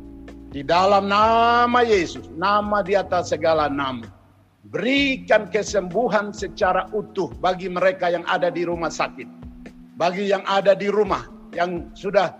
Di 0.53 0.61
dalam 0.61 1.09
nama 1.09 1.81
Yesus, 1.81 2.29
nama 2.37 2.85
di 2.85 2.93
atas 2.93 3.33
segala 3.33 3.65
nama. 3.73 4.05
Berikan 4.69 5.49
kesembuhan 5.49 6.29
secara 6.29 6.85
utuh 6.93 7.33
bagi 7.41 7.73
mereka 7.73 8.13
yang 8.13 8.21
ada 8.29 8.53
di 8.53 8.61
rumah 8.61 8.93
sakit. 8.93 9.25
Bagi 9.97 10.29
yang 10.29 10.45
ada 10.45 10.77
di 10.77 10.93
rumah 10.93 11.25
yang 11.57 11.89
sudah 11.97 12.37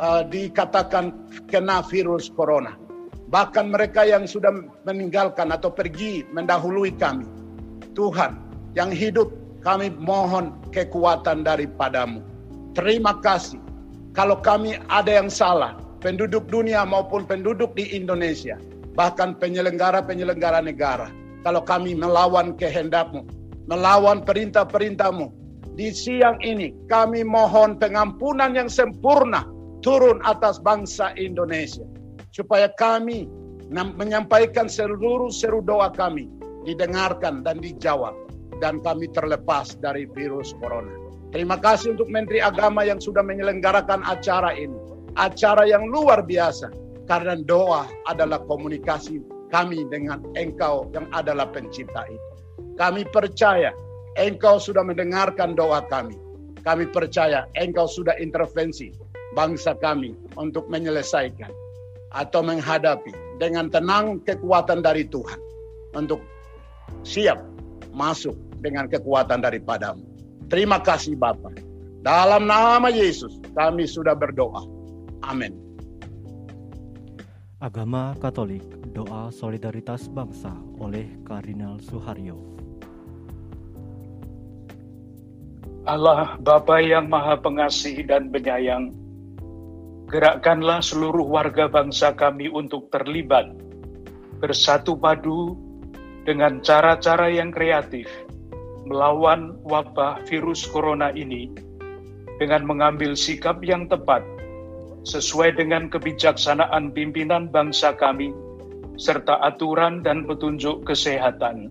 uh, 0.00 0.24
dikatakan 0.24 1.12
kena 1.44 1.84
virus 1.84 2.32
corona. 2.32 2.80
Bahkan 3.28 3.76
mereka 3.76 4.08
yang 4.08 4.24
sudah 4.24 4.48
meninggalkan 4.88 5.52
atau 5.52 5.68
pergi 5.68 6.24
mendahului 6.32 6.96
kami. 6.96 7.28
Tuhan 7.92 8.40
yang 8.72 8.88
hidup 8.88 9.28
kami 9.60 9.92
mohon 10.00 10.56
kekuatan 10.72 11.44
daripadamu. 11.44 12.24
Terima 12.72 13.20
kasih. 13.20 13.60
Kalau 14.16 14.40
kami 14.40 14.80
ada 14.88 15.12
yang 15.12 15.28
salah, 15.28 15.83
penduduk 16.04 16.44
dunia 16.52 16.84
maupun 16.84 17.24
penduduk 17.24 17.72
di 17.72 17.96
Indonesia, 17.96 18.60
bahkan 18.92 19.32
penyelenggara-penyelenggara 19.40 20.60
negara, 20.60 21.08
kalau 21.40 21.64
kami 21.64 21.96
melawan 21.96 22.52
kehendakmu, 22.60 23.24
melawan 23.64 24.20
perintah-perintahmu, 24.20 25.32
di 25.74 25.88
siang 25.90 26.36
ini 26.44 26.76
kami 26.92 27.24
mohon 27.24 27.80
pengampunan 27.80 28.52
yang 28.52 28.68
sempurna 28.68 29.48
turun 29.80 30.20
atas 30.22 30.60
bangsa 30.60 31.16
Indonesia. 31.16 31.82
Supaya 32.30 32.68
kami 32.76 33.26
menyampaikan 33.72 34.68
seluruh 34.68 35.32
seru 35.32 35.64
doa 35.64 35.88
kami 35.88 36.28
didengarkan 36.68 37.42
dan 37.42 37.58
dijawab 37.58 38.14
dan 38.62 38.78
kami 38.84 39.10
terlepas 39.10 39.74
dari 39.82 40.06
virus 40.14 40.54
corona. 40.60 40.90
Terima 41.34 41.58
kasih 41.58 41.98
untuk 41.98 42.06
Menteri 42.06 42.38
Agama 42.38 42.86
yang 42.86 43.02
sudah 43.02 43.26
menyelenggarakan 43.26 44.06
acara 44.06 44.54
ini. 44.54 44.78
Acara 45.14 45.62
yang 45.70 45.86
luar 45.86 46.26
biasa 46.26 46.74
karena 47.06 47.38
doa 47.38 47.86
adalah 48.10 48.42
komunikasi 48.42 49.22
kami 49.54 49.86
dengan 49.86 50.18
Engkau 50.34 50.90
yang 50.90 51.06
adalah 51.14 51.46
pencipta 51.54 52.02
itu. 52.10 52.30
Kami 52.74 53.06
percaya 53.06 53.70
Engkau 54.18 54.58
sudah 54.58 54.82
mendengarkan 54.82 55.54
doa 55.54 55.86
kami. 55.86 56.18
Kami 56.66 56.90
percaya 56.90 57.46
Engkau 57.54 57.86
sudah 57.86 58.18
intervensi 58.18 58.90
bangsa 59.38 59.78
kami 59.78 60.18
untuk 60.34 60.66
menyelesaikan 60.66 61.50
atau 62.14 62.40
menghadapi 62.42 63.14
dengan 63.38 63.70
tenang 63.70 64.22
kekuatan 64.26 64.82
dari 64.82 65.06
Tuhan 65.06 65.38
untuk 65.94 66.22
siap 67.06 67.38
masuk 67.94 68.34
dengan 68.58 68.90
kekuatan 68.90 69.42
daripadamu. 69.42 70.02
Terima 70.50 70.82
kasih 70.82 71.14
Bapa. 71.14 71.54
Dalam 72.02 72.50
nama 72.50 72.90
Yesus 72.90 73.38
kami 73.54 73.86
sudah 73.86 74.18
berdoa. 74.18 74.73
Amin. 75.24 75.56
Agama 77.64 78.12
Katolik, 78.20 78.64
doa 78.92 79.32
solidaritas 79.32 80.04
bangsa 80.12 80.52
oleh 80.76 81.08
Kardinal 81.24 81.80
Suharyo. 81.80 82.36
Allah 85.88 86.36
Bapa 86.40 86.80
yang 86.80 87.08
Maha 87.08 87.40
Pengasih 87.40 88.04
dan 88.04 88.28
Penyayang, 88.28 88.92
gerakkanlah 90.12 90.84
seluruh 90.84 91.24
warga 91.24 91.68
bangsa 91.68 92.12
kami 92.12 92.52
untuk 92.52 92.92
terlibat, 92.92 93.48
bersatu 94.44 94.96
padu 94.96 95.56
dengan 96.28 96.60
cara-cara 96.60 97.32
yang 97.32 97.52
kreatif 97.52 98.08
melawan 98.84 99.56
wabah 99.64 100.20
virus 100.28 100.68
corona 100.68 101.08
ini 101.16 101.48
dengan 102.36 102.68
mengambil 102.68 103.16
sikap 103.16 103.64
yang 103.64 103.88
tepat 103.88 104.20
sesuai 105.04 105.60
dengan 105.60 105.92
kebijaksanaan 105.92 106.92
pimpinan 106.96 107.52
bangsa 107.52 107.92
kami 107.96 108.32
serta 108.96 109.40
aturan 109.44 110.00
dan 110.00 110.24
petunjuk 110.24 110.82
kesehatan. 110.88 111.70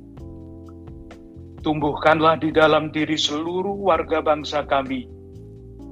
Tumbuhkanlah 1.64 2.38
di 2.38 2.52
dalam 2.52 2.92
diri 2.92 3.16
seluruh 3.16 3.76
warga 3.76 4.20
bangsa 4.20 4.68
kami 4.68 5.08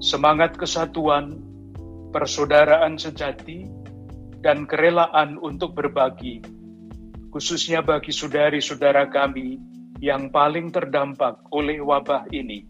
semangat 0.03 0.57
kesatuan, 0.59 1.39
persaudaraan 2.11 2.99
sejati, 2.99 3.69
dan 4.43 4.67
kerelaan 4.67 5.39
untuk 5.39 5.77
berbagi 5.77 6.43
khususnya 7.31 7.79
bagi 7.79 8.11
saudari-saudara 8.11 9.07
kami 9.07 9.55
yang 10.03 10.27
paling 10.29 10.69
terdampak 10.69 11.39
oleh 11.55 11.79
wabah 11.79 12.27
ini. 12.35 12.67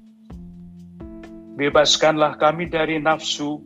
Bebaskanlah 1.57 2.37
kami 2.37 2.69
dari 2.69 3.01
nafsu 3.01 3.59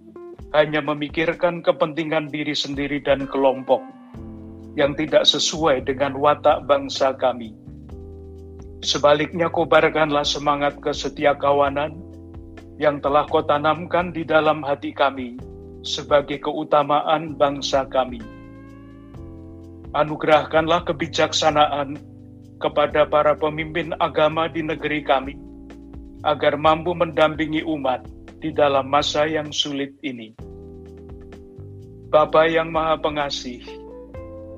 hanya 0.54 0.84
memikirkan 0.84 1.66
kepentingan 1.66 2.30
diri 2.30 2.54
sendiri 2.54 3.02
dan 3.02 3.26
kelompok 3.26 3.82
yang 4.76 4.94
tidak 4.94 5.24
sesuai 5.26 5.88
dengan 5.88 6.20
watak 6.20 6.68
bangsa 6.68 7.16
kami. 7.16 7.56
Sebaliknya 8.84 9.50
kobarkanlah 9.50 10.28
semangat 10.28 10.78
kesetiakawanan 10.84 11.98
yang 12.78 13.00
telah 13.00 13.26
kau 13.26 13.42
tanamkan 13.42 14.12
di 14.12 14.28
dalam 14.28 14.62
hati 14.62 14.92
kami 14.92 15.40
sebagai 15.82 16.44
keutamaan 16.44 17.34
bangsa 17.40 17.88
kami 17.88 18.20
anugerahkanlah 19.96 20.84
kebijaksanaan 20.84 21.96
kepada 22.60 23.08
para 23.08 23.32
pemimpin 23.40 23.96
agama 24.04 24.52
di 24.52 24.60
negeri 24.60 25.00
kami, 25.02 25.40
agar 26.28 26.60
mampu 26.60 26.92
mendampingi 26.92 27.64
umat 27.64 28.04
di 28.40 28.52
dalam 28.52 28.88
masa 28.88 29.28
yang 29.28 29.52
sulit 29.52 29.96
ini. 30.04 30.36
Bapa 32.10 32.48
yang 32.48 32.72
Maha 32.72 32.96
Pengasih, 33.02 33.60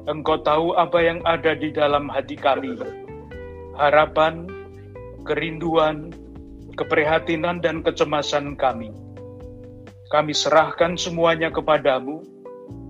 Engkau 0.08 0.40
tahu 0.40 0.78
apa 0.78 1.04
yang 1.04 1.20
ada 1.26 1.58
di 1.58 1.74
dalam 1.74 2.08
hati 2.08 2.38
kami, 2.38 2.78
harapan, 3.76 4.46
kerinduan, 5.26 6.14
keprihatinan, 6.78 7.60
dan 7.60 7.82
kecemasan 7.84 8.56
kami. 8.56 8.94
Kami 10.08 10.32
serahkan 10.32 10.96
semuanya 10.96 11.52
kepadamu, 11.52 12.24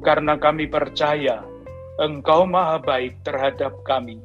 karena 0.06 0.38
kami 0.38 0.69
percaya 0.69 1.41
Engkau 1.97 2.45
maha 2.45 2.78
baik 2.78 3.26
terhadap 3.26 3.73
kami. 3.82 4.21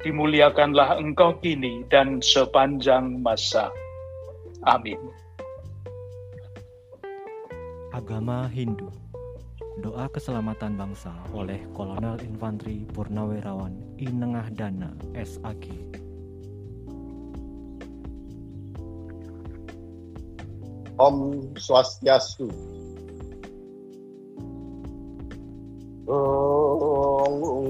Dimuliakanlah 0.00 0.96
Engkau 0.96 1.36
kini 1.42 1.84
dan 1.92 2.24
sepanjang 2.24 3.20
masa. 3.20 3.68
Amin. 4.64 5.25
Agama 7.96 8.44
Hindu. 8.52 8.92
Doa 9.80 10.04
Keselamatan 10.12 10.76
Bangsa 10.76 11.16
oleh 11.32 11.64
Kolonel 11.72 12.20
Infanteri 12.28 12.84
Purnawirawan 12.92 13.72
Inengah 13.96 14.52
Dana 14.52 14.92
SAG 15.16 15.72
Om 21.00 21.40
Swastiastu. 21.56 22.52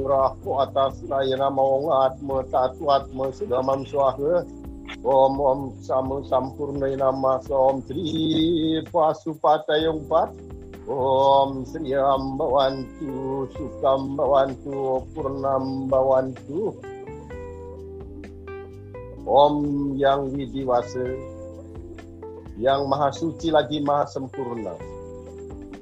Rahku 0.07 0.51
atas 0.59 1.07
layana 1.07 1.55
maungat 1.55 2.19
metatuat 2.23 3.11
mesedamam 3.15 3.87
Om 5.07 5.35
Om 5.39 5.61
Samu 5.87 6.27
Sampurna 6.27 6.91
Nama 6.91 7.39
Om 7.47 7.79
Sri 7.87 8.83
Pasupatayong 8.91 10.03
Pat 10.11 10.35
Om 10.91 11.63
Sri 11.63 11.95
Ambawantu 11.95 13.47
Sukam 13.55 14.19
Bawantu 14.19 15.07
Purnam 15.15 15.87
Bawantu 15.87 16.75
Om 19.23 19.55
yang 19.95 20.27
widiwasa 20.35 21.07
yang 22.59 22.91
maha 22.91 23.15
suci 23.15 23.55
lagi 23.55 23.79
maha 23.85 24.11
sempurna 24.11 24.75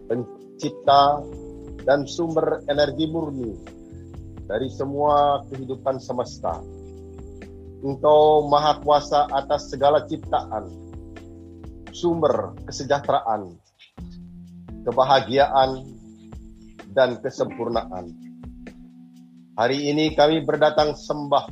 pencipta 0.05 1.25
dan 1.87 2.05
sumber 2.05 2.61
energi 2.69 3.09
murni 3.09 3.53
dari 4.45 4.69
semua 4.69 5.41
kehidupan 5.49 5.97
semesta. 5.97 6.74
Engkau 7.85 8.49
maha 8.49 8.81
kuasa 8.81 9.29
atas 9.29 9.69
segala 9.69 10.09
ciptaan, 10.09 10.73
sumber 11.93 12.57
kesejahteraan, 12.65 13.61
kebahagiaan, 14.89 15.85
dan 16.97 17.21
kesempurnaan. 17.21 18.09
Hari 19.61 19.93
ini 19.93 20.17
kami 20.17 20.49
berdatang 20.49 20.97
sembah, 20.97 21.45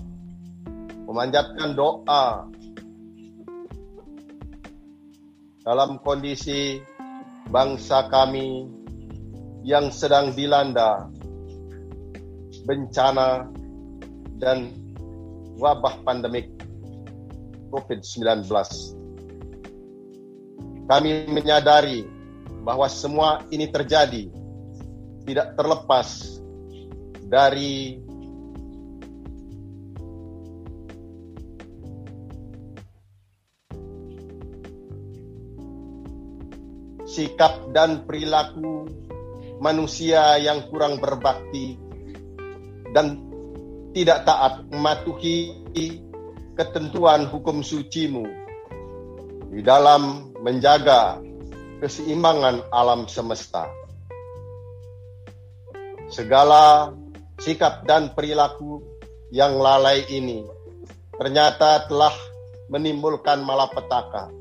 memanjatkan 1.05 1.77
doa 1.77 2.49
dalam 5.61 6.01
kondisi 6.01 6.81
bangsa 7.53 8.09
kami 8.09 8.73
yang 9.69 9.93
sedang 9.93 10.33
dilanda 10.33 11.13
bencana 12.65 13.53
dan 14.41 14.82
wabah 15.63 16.03
pandemik 16.03 16.51
COVID-19. 17.71 18.51
Kami 20.91 21.11
menyadari 21.31 22.03
bahwa 22.67 22.91
semua 22.91 23.47
ini 23.55 23.71
terjadi 23.71 24.27
tidak 25.23 25.55
terlepas 25.55 26.43
dari 27.31 28.03
sikap 37.07 37.71
dan 37.71 38.03
perilaku 38.03 38.91
manusia 39.63 40.43
yang 40.43 40.67
kurang 40.67 40.99
berbakti 40.99 41.79
dan 42.91 43.32
tidak 43.93 44.25
taat 44.25 44.65
mematuhi 44.73 45.53
ketentuan 46.57 47.29
hukum 47.29 47.61
sucimu 47.61 48.25
di 49.53 49.61
dalam 49.61 50.33
menjaga 50.41 51.21
keseimbangan 51.85 52.73
alam 52.73 53.05
semesta. 53.05 53.69
Segala 56.09 56.93
sikap 57.41 57.85
dan 57.85 58.13
perilaku 58.13 58.81
yang 59.33 59.61
lalai 59.61 60.05
ini 60.09 60.45
ternyata 61.17 61.85
telah 61.89 62.13
menimbulkan 62.73 63.45
malapetaka. 63.45 64.33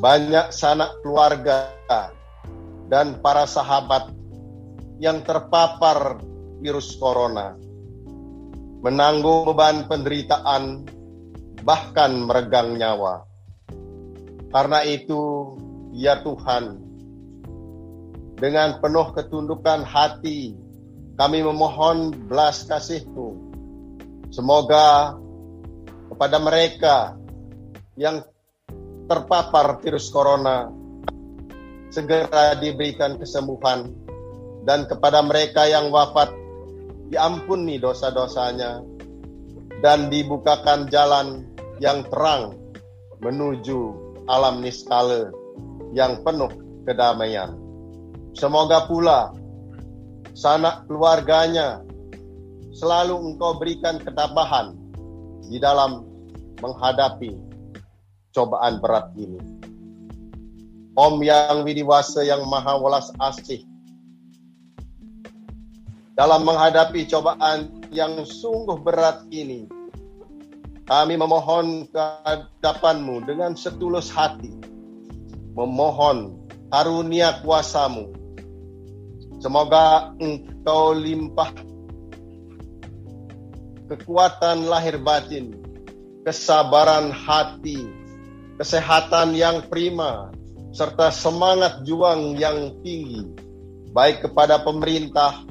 Banyak 0.00 0.50
sanak 0.50 0.98
keluarga 1.04 1.70
dan 2.90 3.22
para 3.22 3.46
sahabat 3.46 4.10
yang 4.98 5.22
terpapar 5.22 6.18
virus 6.58 6.96
corona 6.96 7.69
menanggung 8.80 9.44
beban 9.52 9.84
penderitaan 9.84 10.88
bahkan 11.64 12.24
meregang 12.24 12.80
nyawa. 12.80 13.28
Karena 14.50 14.82
itu, 14.82 15.54
ya 15.94 16.24
Tuhan, 16.24 16.80
dengan 18.40 18.80
penuh 18.80 19.12
ketundukan 19.12 19.84
hati, 19.84 20.56
kami 21.20 21.44
memohon 21.44 22.16
belas 22.26 22.64
kasih-Mu. 22.64 23.52
Semoga 24.32 25.14
kepada 26.08 26.40
mereka 26.40 27.14
yang 28.00 28.24
terpapar 29.04 29.84
virus 29.84 30.08
corona 30.08 30.72
segera 31.90 32.56
diberikan 32.56 33.18
kesembuhan 33.18 33.92
dan 34.64 34.86
kepada 34.86 35.20
mereka 35.20 35.66
yang 35.66 35.90
wafat 35.90 36.39
diampuni 37.10 37.76
dosa-dosanya 37.76 38.86
dan 39.82 40.08
dibukakan 40.08 40.86
jalan 40.88 41.44
yang 41.82 42.06
terang 42.08 42.54
menuju 43.18 43.92
alam 44.30 44.62
niskala 44.62 45.34
yang 45.90 46.22
penuh 46.22 46.48
kedamaian. 46.86 47.58
Semoga 48.38 48.86
pula 48.86 49.34
sanak 50.38 50.86
keluarganya 50.86 51.82
selalu 52.70 53.18
engkau 53.18 53.58
berikan 53.58 53.98
ketabahan 53.98 54.78
di 55.50 55.58
dalam 55.58 56.06
menghadapi 56.62 57.34
cobaan 58.30 58.78
berat 58.78 59.10
ini. 59.18 59.42
Om 60.94 61.18
yang 61.26 61.66
widiwasa 61.66 62.22
yang 62.22 62.46
maha 62.46 62.78
welas 62.78 63.10
asih 63.18 63.69
dalam 66.20 66.44
menghadapi 66.44 67.08
cobaan 67.08 67.80
yang 67.88 68.28
sungguh 68.28 68.76
berat 68.84 69.24
ini, 69.32 69.64
kami 70.84 71.16
memohon 71.16 71.88
kehadapanmu 71.88 73.24
dengan 73.24 73.56
setulus 73.56 74.12
hati, 74.12 74.52
memohon 75.56 76.36
karunia 76.68 77.40
kuasamu. 77.40 78.12
Semoga 79.40 80.12
engkau 80.20 80.92
limpah 80.92 81.56
kekuatan 83.88 84.68
lahir 84.68 85.00
batin, 85.00 85.56
kesabaran 86.28 87.16
hati, 87.16 87.88
kesehatan 88.60 89.32
yang 89.32 89.64
prima, 89.72 90.28
serta 90.76 91.08
semangat 91.08 91.80
juang 91.88 92.36
yang 92.36 92.76
tinggi, 92.84 93.24
baik 93.96 94.20
kepada 94.20 94.60
pemerintah, 94.60 95.48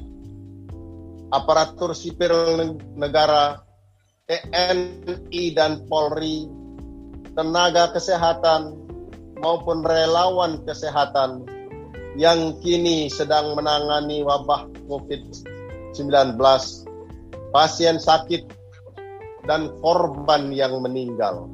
aparatur 1.30 1.94
sipil 1.94 2.74
negara, 2.98 3.62
TNI 4.26 5.44
dan 5.54 5.86
Polri, 5.86 6.46
tenaga 7.34 7.94
kesehatan 7.94 8.74
maupun 9.40 9.82
relawan 9.82 10.60
kesehatan 10.66 11.46
yang 12.18 12.58
kini 12.60 13.06
sedang 13.06 13.54
menangani 13.54 14.26
wabah 14.26 14.66
COVID-19, 14.90 16.36
pasien 17.54 17.96
sakit, 18.02 18.42
dan 19.46 19.72
korban 19.80 20.52
yang 20.52 20.78
meninggal. 20.82 21.48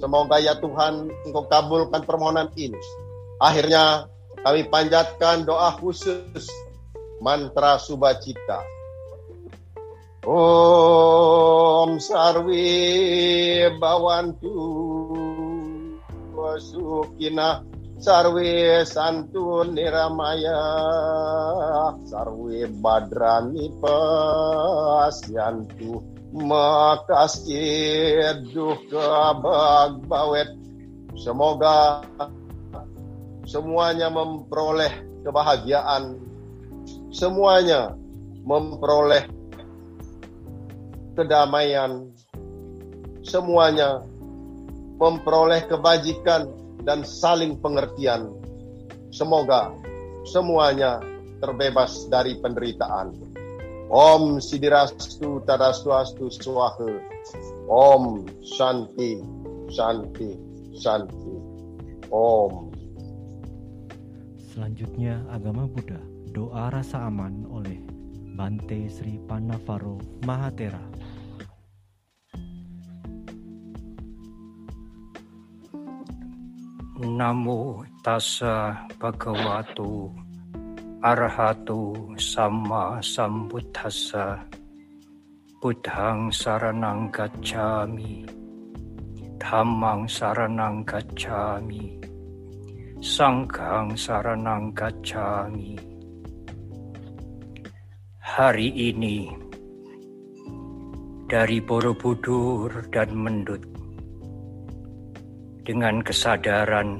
Semoga 0.00 0.40
ya 0.40 0.56
Tuhan 0.56 1.12
Engkau 1.28 1.44
kabulkan 1.46 2.02
permohonan 2.08 2.48
ini. 2.56 2.76
Akhirnya 3.36 4.08
kami 4.40 4.64
panjatkan 4.72 5.44
doa 5.44 5.76
khusus 5.76 6.48
mantra 7.20 7.76
subacita. 7.76 8.79
Om 10.20 11.96
sarwi 11.96 12.68
bawantu 13.80 14.52
wasukina. 16.36 17.64
Sarwe 18.00 18.80
santun 18.84 19.76
niramaya 19.76 20.60
sarwe 22.04 22.68
badrani 22.80 23.72
pasyantu. 23.80 25.20
Makas 26.36 27.44
duh 28.52 28.76
kabag 28.92 30.04
bawet. 30.04 30.52
Semoga 31.16 32.04
semuanya 33.48 34.12
memperoleh 34.12 34.92
kebahagiaan. 35.24 36.20
Semuanya 37.08 37.96
memperoleh 38.44 39.39
kedamaian, 41.14 42.10
semuanya 43.24 44.04
memperoleh 45.00 45.64
kebajikan 45.66 46.48
dan 46.84 47.04
saling 47.04 47.56
pengertian. 47.60 48.32
Semoga 49.10 49.74
semuanya 50.28 51.00
terbebas 51.40 52.06
dari 52.12 52.36
penderitaan. 52.38 53.16
Om 53.90 54.38
Sidirastu 54.38 55.42
Tadaswastu 55.42 56.30
Swaha. 56.30 56.94
Om 57.66 58.22
Shanti, 58.44 59.18
Shanti, 59.66 60.30
Shanti. 60.78 61.34
Om. 62.10 62.70
Selanjutnya 64.50 65.22
agama 65.30 65.66
Buddha, 65.66 65.98
doa 66.30 66.70
rasa 66.70 67.06
aman 67.06 67.46
oleh 67.50 67.82
Bante 68.38 68.86
Sri 68.90 69.18
Panavaro 69.26 69.98
Mahatera. 70.22 70.89
Namo 77.00 77.80
tassa 78.04 78.76
bhagavato 79.00 80.12
arahato 81.00 81.96
sama 82.20 83.00
sambuddhassa. 83.00 84.44
Buddhang 85.64 86.28
saranang 86.28 87.08
gacchami. 87.08 88.28
Dhammang 89.40 90.04
saranang 90.12 90.84
gacchami. 90.84 91.96
Sanghang 93.00 93.96
saranang 93.96 94.68
gacchami. 94.76 95.80
Hari 98.20 98.68
ini 98.76 99.24
dari 101.32 101.64
Borobudur 101.64 102.92
dan 102.92 103.16
Mendut 103.16 103.69
dengan 105.70 106.02
kesadaran 106.02 106.98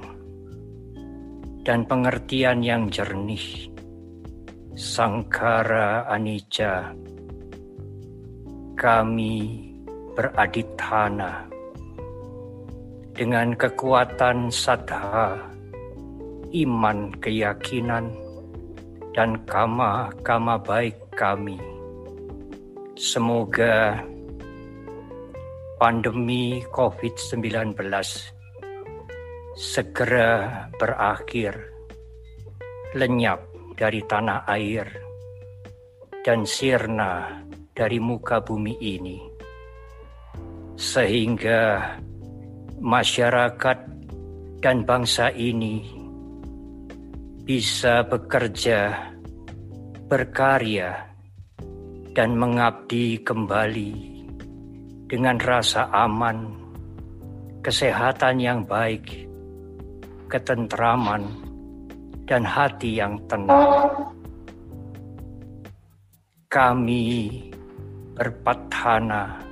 dan 1.66 1.82
pengertian 1.90 2.62
yang 2.62 2.86
jernih. 2.86 3.66
Sangkara 4.78 6.06
Anicca, 6.06 6.94
kami 8.78 9.66
beradithana 10.14 11.50
dengan 13.10 13.58
kekuatan 13.58 14.54
sadha, 14.54 15.34
iman 16.54 17.10
keyakinan, 17.18 18.14
dan 19.10 19.34
kama-kama 19.50 20.62
baik 20.62 20.94
kami. 21.18 21.58
Semoga 22.94 23.98
pandemi 25.82 26.62
COVID-19 26.70 27.74
segera 29.60 30.64
berakhir, 30.80 31.52
lenyap 32.96 33.44
dari 33.76 34.00
tanah 34.08 34.48
air, 34.48 34.88
dan 36.24 36.48
sirna 36.48 37.44
dari 37.76 38.00
muka 38.00 38.40
bumi 38.40 38.80
ini, 38.80 39.20
sehingga 40.80 41.92
masyarakat 42.80 43.78
dan 44.64 44.88
bangsa 44.88 45.28
ini 45.28 45.84
bisa 47.44 48.00
bekerja, 48.08 49.12
berkarya, 50.08 51.04
dan 52.16 52.32
mengabdi 52.32 53.20
kembali 53.20 53.92
dengan 55.04 55.36
rasa 55.36 55.92
aman, 55.92 56.48
kesehatan 57.60 58.40
yang 58.40 58.64
baik, 58.64 59.29
ketentraman, 60.30 61.26
dan 62.30 62.46
hati 62.46 63.02
yang 63.02 63.18
tenang. 63.26 63.90
Kami 66.46 67.02
berpatana, 68.14 69.42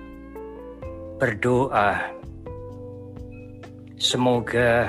berdoa, 1.19 1.99
semoga 3.99 4.87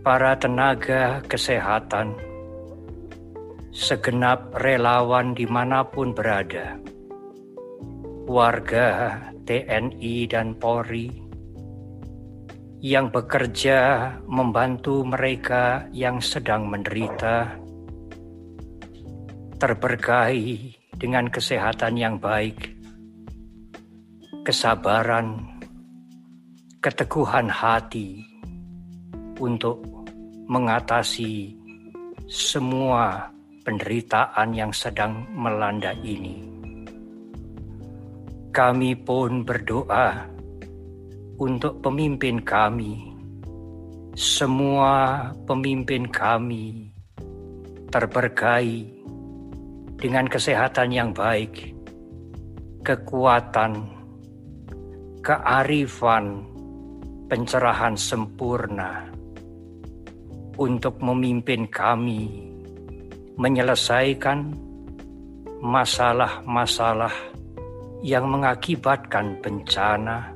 para 0.00 0.36
tenaga 0.40 1.20
kesehatan, 1.28 2.16
segenap 3.72 4.52
relawan 4.60 5.36
di 5.36 5.44
mana 5.48 5.84
pun 5.84 6.12
berada, 6.12 6.80
warga 8.24 9.20
TNI 9.44 10.28
dan 10.28 10.56
Polri 10.56 11.23
yang 12.84 13.08
bekerja 13.08 14.12
membantu 14.28 15.08
mereka 15.08 15.88
yang 15.88 16.20
sedang 16.20 16.68
menderita, 16.68 17.56
terberkahi 19.56 20.76
dengan 20.92 21.32
kesehatan 21.32 21.96
yang 21.96 22.20
baik, 22.20 22.76
kesabaran, 24.44 25.40
keteguhan 26.84 27.48
hati 27.48 28.20
untuk 29.40 29.80
mengatasi 30.44 31.56
semua 32.28 33.32
penderitaan 33.64 34.52
yang 34.52 34.76
sedang 34.76 35.24
melanda 35.32 35.96
ini. 36.04 36.36
Kami 38.52 38.92
pun 38.92 39.40
berdoa 39.40 40.33
untuk 41.38 41.82
pemimpin 41.82 42.42
kami. 42.42 43.14
Semua 44.14 45.26
pemimpin 45.42 46.06
kami 46.06 46.94
terberkahi 47.90 48.86
dengan 49.98 50.26
kesehatan 50.30 50.94
yang 50.94 51.10
baik, 51.10 51.74
kekuatan, 52.86 53.82
kearifan, 55.22 56.46
pencerahan 57.26 57.98
sempurna 57.98 59.10
untuk 60.54 61.02
memimpin 61.02 61.66
kami 61.66 62.50
menyelesaikan 63.34 64.54
masalah-masalah 65.58 67.10
yang 68.04 68.28
mengakibatkan 68.28 69.40
bencana, 69.40 70.33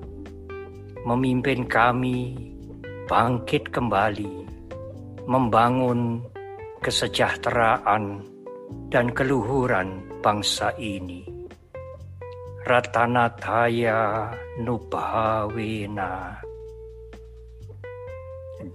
memimpin 1.06 1.66
kami 1.66 2.34
bangkit 3.06 3.70
kembali, 3.70 4.46
membangun 5.26 6.22
kesejahteraan 6.82 8.22
dan 8.90 9.10
keluhuran 9.14 10.02
bangsa 10.22 10.74
ini. 10.78 11.24
Ratanataya 12.68 14.28
Nubhawena 14.60 16.36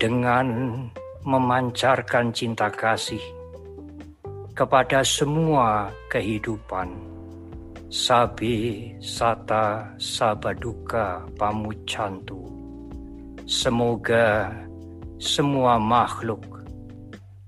dengan 0.02 0.48
memancarkan 1.22 2.34
cinta 2.34 2.74
kasih 2.74 3.22
kepada 4.58 5.06
semua 5.06 5.94
kehidupan 6.10 7.13
Sabi 7.94 8.90
Sata 8.98 9.86
Sabaduka 10.02 11.30
Pamucantu. 11.38 12.42
Semoga 13.46 14.50
semua 15.22 15.78
makhluk 15.78 16.42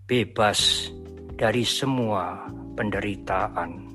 bebas 0.05 0.93
dari 1.34 1.65
semua 1.65 2.45
penderitaan. 2.77 3.89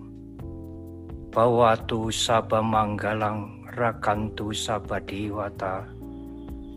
Bawatu 1.31 2.11
Saba 2.11 2.59
Manggalang 2.59 3.71
Rakantu 3.79 4.51
Saba 4.51 4.99
Dewata 5.07 5.87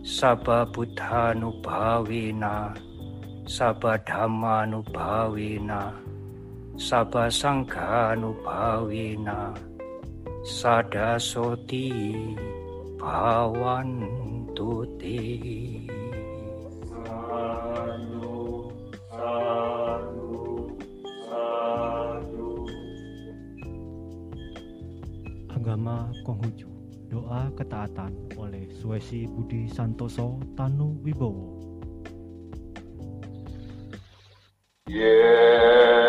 Saba 0.05 0.69
Buddha 0.69 1.33
Nubhawena 1.33 2.77
Saba 3.49 3.97
Dhamma 4.05 4.69
Nubhawena 4.69 6.03
Saba 6.75 7.29
Sangha 7.29 8.17
Nubhawena 8.17 9.53
Sadasoti 10.41 11.93
Bhavantu 12.97 14.81
Te 14.97 15.86
Sadu, 16.89 18.73
sadu, 19.05 20.33
sadu. 21.29 22.51
Agama 25.53 26.09
Konghucu 26.25 26.73
Doa 27.05 27.53
Ketaatan 27.53 28.33
oleh 28.33 28.65
Suesi 28.73 29.29
Budi 29.29 29.69
Santoso 29.69 30.41
Tanu 30.57 30.97
Wibowo 31.05 31.62
Yeah. 34.86 36.03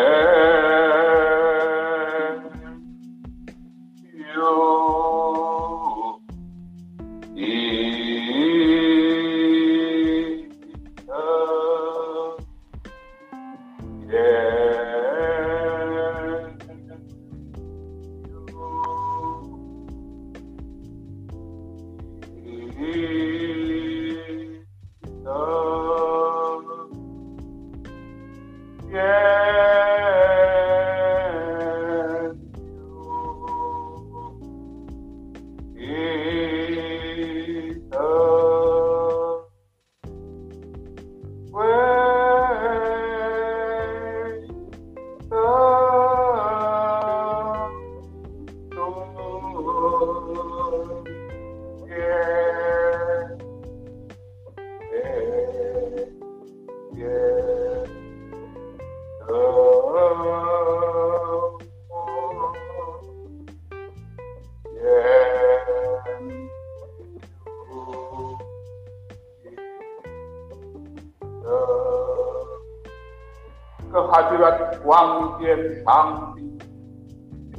Tian 75.45 75.77
Shang 75.85 76.33
di 76.33 76.57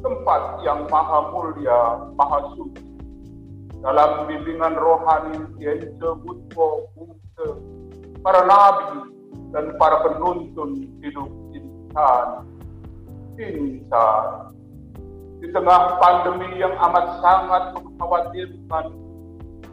tempat 0.02 0.58
yang 0.66 0.90
maha 0.90 1.30
mulia, 1.30 2.10
maha 2.18 2.50
suci. 2.58 2.82
Dalam 3.78 4.26
bimbingan 4.26 4.74
rohani 4.74 5.46
yang 5.62 5.78
disebut 5.78 6.50
Buddha, 6.50 7.48
para 8.26 8.42
nabi 8.42 9.06
dan 9.54 9.78
para 9.78 10.02
penuntun 10.02 10.98
hidup 10.98 11.30
insan. 11.54 12.26
Insan. 13.38 14.50
Di 15.38 15.46
tengah 15.54 16.02
pandemi 16.02 16.58
yang 16.58 16.74
amat 16.90 17.22
sangat 17.22 17.70
mengkhawatirkan 17.70 18.86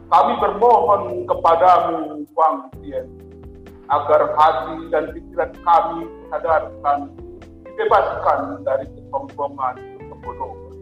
Kami 0.06 0.32
bermohon 0.38 1.26
kepadamu, 1.26 2.22
Wang 2.38 2.70
Tien, 2.78 3.10
agar 3.90 4.38
hati 4.38 4.86
dan 4.94 5.10
pikiran 5.10 5.50
kami 5.66 6.06
sadarkan, 6.30 7.10
dibebaskan 7.74 8.62
dari 8.62 8.86
kesombongan 8.94 9.74
kebodohan. 9.98 10.74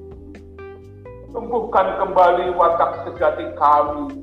Tumbuhkan 1.33 1.89
kembali 1.97 2.53
watak 2.53 3.09
sejati 3.09 3.49
kami 3.57 4.21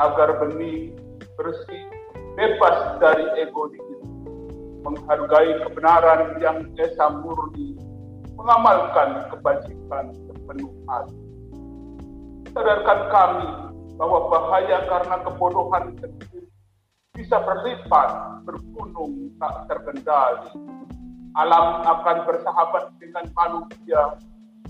agar 0.00 0.40
benih, 0.40 0.96
bersih, 1.36 1.84
bebas 2.40 2.96
dari 3.04 3.28
ego 3.44 3.68
menghargai 4.86 5.60
kebenaran 5.66 6.40
yang 6.40 6.64
esa 6.80 7.12
murni, 7.20 7.76
mengamalkan 8.38 9.28
kebajikan 9.34 10.14
sepenuh 10.14 10.72
hati. 10.88 11.20
Sadarkan 12.54 13.00
kami 13.12 13.48
bahwa 14.00 14.32
bahaya 14.32 14.80
karena 14.88 15.16
kebodohan 15.26 15.92
kecil 16.00 16.48
bisa 17.12 17.36
berlipat, 17.42 18.40
bergunung, 18.46 19.34
tak 19.42 19.68
terkendali. 19.68 20.54
Alam 21.36 21.84
akan 21.84 22.24
bersahabat 22.24 22.96
dengan 22.96 23.28
manusia 23.36 24.16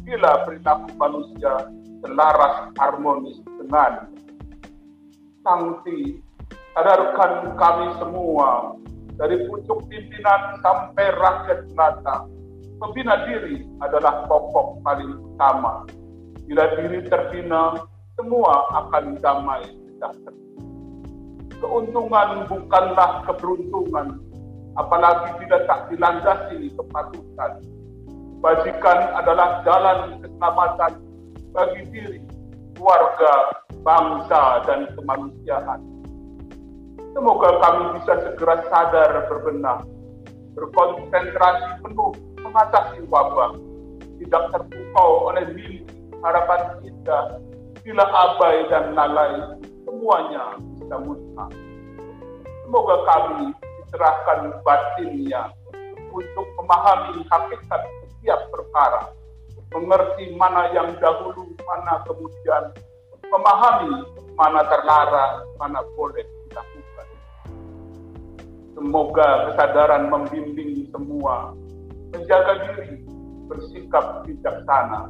bila 0.03 0.43
perilaku 0.43 0.91
manusia 0.99 1.71
selaras 2.03 2.75
harmonis 2.75 3.39
dengan 3.55 4.11
Sangti, 5.47 6.19
sadarkan 6.75 7.55
kami 7.55 7.87
semua 8.03 8.75
dari 9.15 9.47
pucuk 9.47 9.87
pimpinan 9.87 10.59
sampai 10.59 11.07
rakyat 11.15 11.71
jelata. 11.71 12.27
Pembina 12.83 13.15
diri 13.31 13.63
adalah 13.79 14.27
pokok 14.27 14.83
paling 14.83 15.23
utama. 15.23 15.87
Bila 16.51 16.67
diri 16.75 17.07
terbina, 17.07 17.79
semua 18.19 18.67
akan 18.75 19.23
damai 19.23 19.71
sejahtera. 19.71 20.35
Keuntungan 21.63 22.51
bukanlah 22.51 23.23
keberuntungan, 23.31 24.19
apalagi 24.77 25.29
bila 25.41 25.57
tak 25.65 25.89
dilandasi 25.91 26.71
kepatutan 26.77 27.53
Bajikan 28.47 29.17
adalah 29.17 29.65
jalan 29.65 30.21
keselamatan 30.21 30.93
bagi 31.57 31.83
diri, 31.89 32.21
keluarga, 32.77 33.33
bangsa, 33.81 34.61
dan 34.69 34.93
kemanusiaan. 34.93 35.81
Semoga 37.17 37.51
kami 37.65 37.97
bisa 37.97 38.15
segera 38.29 38.61
sadar 38.69 39.25
berbenah, 39.33 39.81
berkonsentrasi 40.53 41.81
penuh 41.81 42.13
mengatasi 42.45 43.09
wabah, 43.09 43.57
tidak 44.21 44.45
terpukau 44.53 45.33
oleh 45.33 45.49
mimpi 45.57 45.81
harapan 46.21 46.77
kita, 46.85 47.41
bila 47.89 48.05
abai 48.05 48.69
dan 48.69 48.93
lalai, 48.93 49.59
semuanya 49.89 50.61
bisa 50.77 50.97
musnah. 51.01 51.51
Semoga 52.69 52.97
kami 53.09 53.57
diserahkan 53.87 54.51
batinnya 54.67 55.55
untuk 56.11 56.47
memahami 56.59 57.23
hakikat 57.31 57.83
setiap 58.03 58.41
perkara, 58.51 59.15
mengerti 59.71 60.35
mana 60.35 60.75
yang 60.75 60.91
dahulu, 60.99 61.55
mana 61.63 62.03
kemudian, 62.03 62.75
memahami 63.31 64.11
mana 64.35 64.67
terlarang, 64.67 65.47
mana 65.63 65.81
boleh 65.95 66.27
dilakukan. 66.51 67.07
Semoga 68.75 69.29
kesadaran 69.55 70.11
membimbing 70.11 70.91
semua, 70.91 71.55
menjaga 72.11 72.75
diri, 72.75 73.07
bersikap 73.47 74.27
bijaksana. 74.27 75.09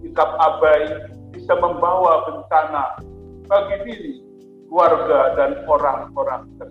Sikap 0.00 0.30
abai 0.38 0.84
bisa 1.32 1.56
membawa 1.58 2.28
bencana 2.28 3.00
bagi 3.48 3.76
diri, 3.88 4.14
keluarga, 4.68 5.32
dan 5.36 5.50
orang-orang 5.66 6.48
tercinta. 6.60 6.63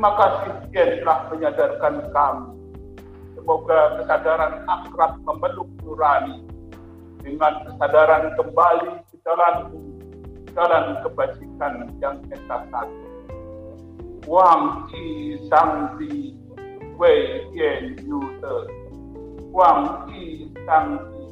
Terima 0.00 0.16
kasih 0.16 0.52
Yen 0.72 1.04
telah 1.04 1.28
menyadarkan 1.28 1.94
kami. 2.16 2.56
Semoga 3.36 4.00
kesadaran 4.00 4.64
akrab 4.64 5.20
memeluk 5.28 5.68
nurani. 5.84 6.40
Dengan 7.20 7.68
kesadaran 7.68 8.32
kembali 8.32 8.96
ke 9.12 9.20
jalan 9.28 9.68
jalan 10.56 10.84
kebajikan 11.04 11.92
yang 12.00 12.16
esa 12.32 12.64
satu. 12.72 13.08
Wang 14.24 14.88
Yi 14.88 15.36
Sang 15.52 15.92
Di 16.00 16.32
Wei 16.96 17.44
Tian 17.52 18.00
Yu 18.00 18.40
De 18.40 18.56
Wang 19.52 20.08
Yi 20.08 20.48
Sang 20.64 20.96
Di 21.12 21.28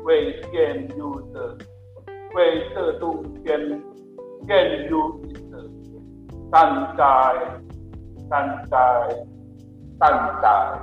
Wei 0.00 0.40
Tian 0.48 0.88
Yu 0.96 1.20
De 1.36 1.68
Wei 2.32 2.64
Te 2.72 2.96
Dung 2.96 3.44
Tian 3.44 3.84
Tian 4.48 4.88
Yu 4.88 5.20
De 5.52 5.68
San 6.48 6.96
Zai 6.96 7.60
San 8.30 8.46
Zai 8.70 9.10
San 9.98 10.16
Zai 10.38 10.78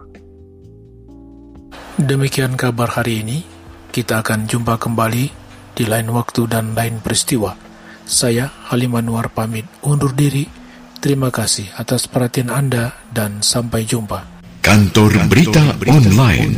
Demikian 1.98 2.60
kabar 2.60 2.92
hari 2.94 3.24
ini. 3.24 3.42
Kita 3.90 4.22
akan 4.22 4.46
jumpa 4.46 4.78
kembali 4.78 5.26
di 5.74 5.84
lain 5.88 6.14
waktu 6.14 6.46
dan 6.46 6.78
lain 6.78 7.02
peristiwa. 7.02 7.58
Saya 8.06 8.52
Halim 8.70 8.94
Anwar 8.94 9.34
pamit 9.34 9.66
undur 9.82 10.14
diri. 10.14 10.46
Terima 11.02 11.32
kasih 11.34 11.72
atas 11.80 12.06
perhatian 12.06 12.52
Anda 12.54 12.94
dan 13.10 13.42
sampai 13.42 13.88
jumpa. 13.88 14.28
Kantor 14.62 15.26
Berita 15.32 15.74
Online 15.88 16.52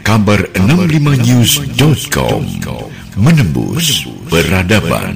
Kabar 0.00 0.40
65news.com 0.56 2.42
Menembus 3.20 4.08
Peradaban 4.32 5.14